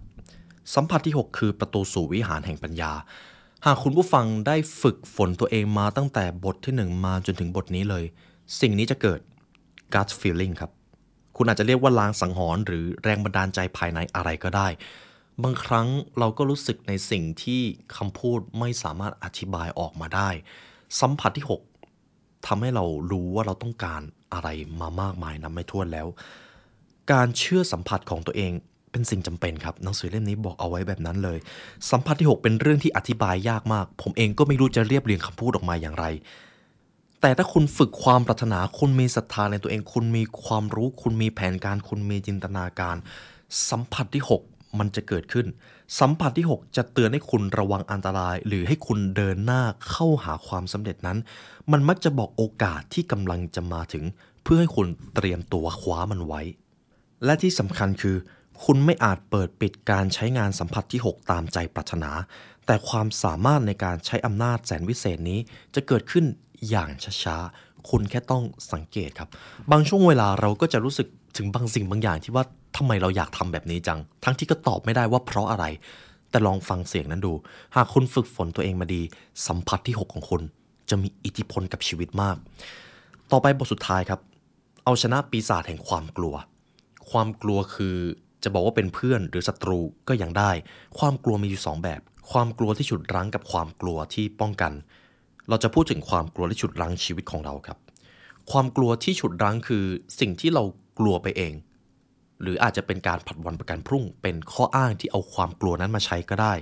[0.75, 2.91] สัมผัสที่ 6 คือประตูสู่วิหารแห่งปัญญา
[3.65, 8.03] หากคุณผู้ฟังได้ฝึกฝนตัวเองมาตั้งแต่บทที่ 1 มาจนถึงบทนี้เลย
[8.61, 9.19] สิ่งนี้จะเกิด
[9.93, 10.71] gut feeling ครับ
[11.37, 14.67] คุณอาจจะเรียกว่าลางสังหรณ์หรือแรงบันดาลใจภายในอะไรก็ได้
[15.43, 15.87] บางครั้ง
[16.19, 17.61] เราก็รู้สึกในสิ่งที่
[17.97, 20.29] คำพูดไม่สามารถอธิบายออกมาได้
[20.99, 21.45] สัมผัสที่
[21.91, 24.01] 6ทำให้เรารู้ว่าเราต้องการ
[24.33, 24.49] อะไร
[24.81, 26.07] มามากมายนับไม่ถ้วนแล้ว
[27.11, 28.51] การเชื่อสัมผัสของตัวเอง
[28.91, 31.37] เป็นสิ่งจำเป็นครับหนังสือเล่มนี้บอกเอาไว้แบบนั้นเลย
[31.91, 36.05] สัมผัสที่ 6 เป็นเรื่องที่อธิบายยากมาก ผมเองก็ไม่รู้จะเรียบเรียงคำพูดออกมาอย่างไร
[37.21, 42.95] แต่ถ้าคุณฝึกความปรารถนา คุณมีศรัทธาในตัวเอง คุณมีความรู้ คุณมีแผนการ คุณมีจินตนาการ
[43.69, 45.47] สัมผัสที่ 6 มันจะเกิดขึ้น
[45.99, 51.17] สัมผัสที่ 6 จะเตือนให้คุณระวังอันตราย หรือให้คุณเดินหน้าเข้าหาความสำเร็จนั้น
[51.71, 54.03] มันมักจะบอกโอกาสที่กำลังจะมาถึง
[54.43, 56.41] เพื่อให้คุณเตรียมตัวคว้ามันไว้
[57.25, 58.15] และที่สำคัญคือ
[58.63, 62.11] คุณไม่อาจเปิดปิดการใช้งานสัมผัสที่ 6 ตามใจปรารถนา
[62.65, 65.39] แต่ความสามารถในการใช้อำนาจแสนวิเศษนี้
[65.75, 66.25] จะเกิดขึ้น
[66.69, 66.89] อย่าง
[67.23, 68.43] ช้าๆ คุณแค่ต้อง
[68.73, 69.29] สังเกตครับ
[69.71, 72.43] บางช่วงเวลาเราก็จะรู้สึกถึงบางสิ่งบางอย่างที่ว่า
[72.77, 75.65] ทำไมเราอยากทำแบบนี้จัง ทั้งที่ก็ตอบไม่ได้ว่าเพราะอะไร
[76.29, 77.33] แต่ลองฟังเสียงนั้นดู
[77.75, 79.01] หากคุณฝึกฝนตัวเองมาดี
[79.47, 80.41] สัมผัสที่ 6 ของคุณ
[80.89, 82.37] จะมีอิทธิพลกับชีวิตมาก
[83.31, 84.19] ต่อไปบทสุดท้ายครับ
[84.83, 86.35] เอาชนะปีศาจแห่งความกลัว
[87.11, 87.95] ความกลัวคือ
[88.43, 90.51] จะบอกว่าเป็นเพื่อนหรือศัตรูก็ยังได้
[90.99, 92.01] ความกลัวมีอยู่สองแบบ
[92.31, 94.73] ความกลัวที่ฉุดรั้งกับความกลัวที่ป้องกัน
[95.49, 97.77] เราจะพูดถึงความกลัวที่ฉุดรั้งชีวิตของเราครับ
[98.51, 99.83] ความกลัวที่ฉุดรั้งคือ
[100.19, 100.63] สิ่งที่เรา
[100.99, 101.53] กลัวไปเอง
[102.41, 106.53] หรืออาจจะเป็นการผัดวันประกันพรุ่ง เป็นข้ออ้างที่เอาความกลัวนั้นมาใช้ก็ได้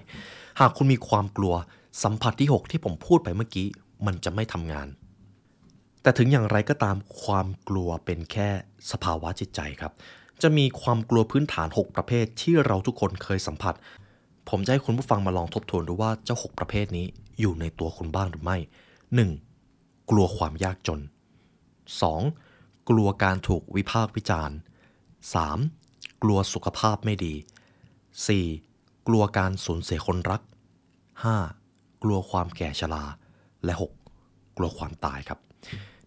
[0.60, 1.54] หากคุณมีความกลัว
[2.04, 3.68] สัมผัสที่ 6 ที่ผมพูดไปเมื่อกี้
[4.06, 4.88] มันจะไม่ทำงาน
[6.02, 8.50] แต่ถึงอย่างไรก็ตามความกลัวเป็นแค่
[8.92, 9.92] สภาวะจิตใจครับ
[10.42, 13.74] จะมีความกลัวพื้นฐาน 6 ประเภทที่เราทุกคนเคยสัมผัส
[14.50, 17.08] ผมจะให้คุณผู้ฟังมาลองทบทวนดูว่าเจ้า 6 ประเภทนี้
[17.40, 18.58] อยู่ในตัวคุณบ้างหรือไม่
[19.34, 20.10] 1.
[20.10, 21.02] กลัวความยากจน
[22.14, 22.90] 2.
[22.90, 24.58] กลัวการถูกวิพากษ์วิจารณ์
[25.40, 26.24] 3.
[26.24, 27.34] กลัวสุขภาพไม่ดี
[28.26, 29.08] 4.
[29.08, 30.42] กลัวการสูญเสียคนรัก
[31.22, 32.04] 5.
[32.04, 33.06] กลัวความแก่ชรา
[33.66, 33.74] และ
[34.16, 34.58] 6.
[34.58, 35.40] กลัวความตายครับ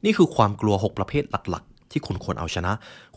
[0.05, 2.72] นี่คือความกลัว 6 ประเภทหลักๆ ที่คุณควรเอาชนะ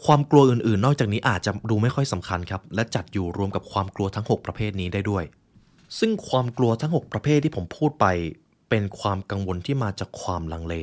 [0.06, 5.24] ความกลัวอื่นๆ นอกจากนี้อาจจะดูไม่ค่อยสำคัญครับ และจัดอยู่รวมกับความกลัวทั้ง 6 ประเภทนี้ได้ด้วย
[6.00, 8.06] ซึ่งความกลัวทั้ง 6 ประเภทที่ผมพูดไป
[8.70, 10.76] เป็นความกังวลที่มาจากความลังเล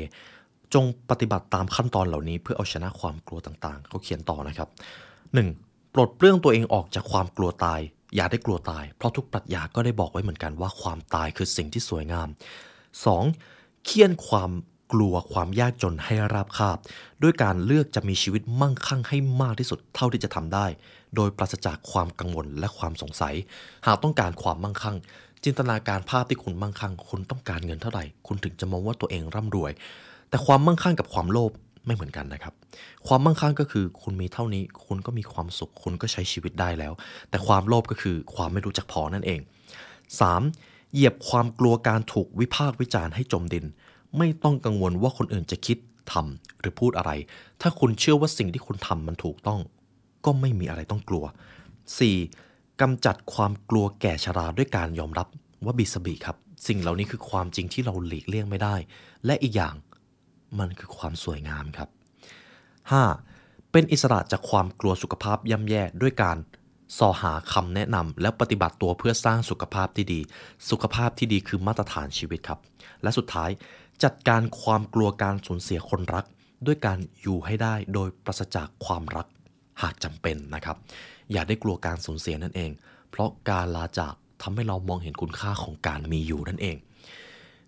[0.75, 4.69] จงปฏิบัติตามขั้นตอนเหล่านี้เพื่อเอาชนะความกลัวต่างๆ เขาเขียนต่อนะครับ
[5.33, 5.95] 1.
[5.95, 7.81] ปลดเปลื้องตัวเองออกจากความกลัวตาย
[8.17, 12.29] อย่าได้กลัวตาย เพราะทุกปรัชญาก็ได้บอกไว้เหมือนกันว่าความตายคือสิ่งที่สวยงาม
[13.07, 13.85] 2.
[13.85, 14.51] เคี่ยนความ
[14.93, 16.79] กลัวความยากจนให้ราบคาบ
[17.23, 20.67] ด้วยการเลือกจะมีชีวิตมั่งคั่งให้มากที่สุดเท่าที่จะทำได้
[21.17, 23.35] โดยปราศจากความกังวลและความสงสัย
[23.87, 24.97] หากต้องการความมั่งคั่ง
[25.45, 29.73] จินตนาการภาพที่คุณมั่งคั่ง คุณต้องการเงินเท่าไหร่ คุณถึงจะมองว่าตัวเองร่ำรวย
[30.29, 31.53] แต่ความมั่งคั่งกับความโลภ
[31.87, 32.55] ไม่เหมือนกันนะครับ
[33.07, 36.93] ความมั่งคั่งก็คือคุณมีเท่านี้ คุณก็มีความสุข คุณก็ใช้ชีวิตได้แล้ว
[37.31, 39.41] แต่ความโลภก็คือความไม่รู้จักพอนั่นเอง
[40.17, 40.93] 3.
[40.93, 43.65] เหยียบความกลัวการถูกวิพากษ์วิจารณ์ให้จมดิน
[44.19, 45.79] ไม่ต้องกังวลว่าคนอื่นจะคิด
[46.13, 47.13] ทำหรือพูดอะไร
[47.61, 49.61] ถ้าคุณเชื่อว่าสิ่งที่คุณทำมันถูกต้อง
[50.29, 51.25] ก็ไม่มีอะไรต้องกลัว
[52.03, 52.81] 4.
[52.81, 55.29] กำจัดความกลัวแก่ชราด้วยการยอมรับ
[55.65, 58.77] ว่าบิสบีครับ สิ่งเหล่านี้คือความจริงที่เราหลีกเลี่ยงไม่ได้
[59.27, 59.75] และอีกอย่าง
[60.59, 61.89] มันคือความสวยงามครับ
[63.01, 63.73] 5.
[63.73, 66.37] เป็นอิสระจากความกลัวสุขภาพย่ำแย่ด้วยการ
[66.99, 70.21] สอหาคำแนะนำและปฏิบัติตัวเพื่อสร้างสุขภาพที่ดี
[70.71, 72.59] สุขภาพที่ดีคือมาตรฐานชีวิตครับ
[73.03, 73.51] และสุดท้าย
[74.05, 76.25] จัดการความกลัวการสูญเสียคนรัก
[76.67, 79.27] ด้วยการอยู่ให้ได้โดยปราศจากความรัก
[79.83, 80.77] หากจำเป็นนะครับ
[81.33, 82.71] อย่าได้กลัวการสูญเสียนั่นเอง
[83.11, 86.77] เพราะการลาจากทำให้เรามองเห็นคุณค่าของการมีอยู่นั่นเอง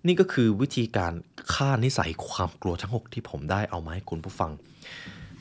[0.06, 1.12] นี่ก็คือวิธีการ
[1.54, 4.50] ฆ่านิสัยความกลัวทั้ง 6 ที่ผมได้เอามาให้คุณผู้ฟัง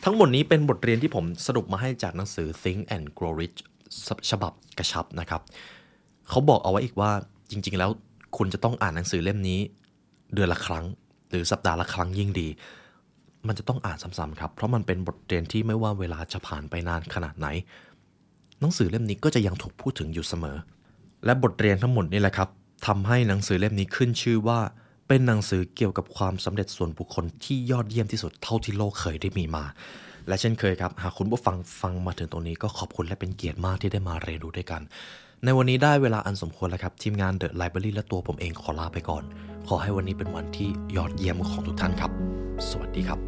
[0.04, 3.60] ทั้งหมดนี้เป็นบทเรียนที่ผมสรุปมาให้จากหนังสือ Think and Grow Rich
[4.30, 5.42] ฉบับกระชับนะครับ
[6.30, 7.12] เขาบอกเอาไว้อีกว่า
[7.52, 7.92] จริง ๆ แล้ว
[8.38, 9.60] คุณจะต้องอ่านหนังสือเล่มนี้
[10.34, 10.86] เดือนละครั้ง
[11.30, 12.48] หรือสัปดาห์ละครั้งยิ่งดี
[13.48, 17.48] มันจะต้องอ่านซ้ำๆครับ เพราะมันเป็นบทเรียนที่ไม่ว่าเวลาจะผ่านไปนานขนาดไหน
[18.60, 20.58] หนังสือเล่มนี้ก็จะยังถูกพูดถึงอยู่เสมอ
[21.26, 22.50] และบทเรียนทั้งหมดนี่แหละครับ
[22.88, 24.60] ทำให้หนังสือเล่มนี้ขึ้นชื่อว่า
[25.08, 29.66] เป็นหนังสือเกี่ยวกับความสำเร็จส่วนบุคคลที่ยอดเยี่ยมที่สุดเท่าที่โลกเคยได้มีมา
[30.28, 34.82] และเช่นเคยครับ หากคุณผู้ฟังฟังมาถึงตรงนี้ก็ขอบคุณและเป็นเกียรติมากที่ได้มาเรียนรู้ด้วยกัน
[35.46, 39.24] ในวันนี้ได้เวลาอันสมควรแล้วครับ ทีมงาน The Library และตัวผมเองขอลาไปก่อน
[39.68, 42.12] ขอให้วันนี้เป็นวันที่ยอดเยี่ยมของทุกท่านครับ
[42.70, 43.20] สวัสดีครับ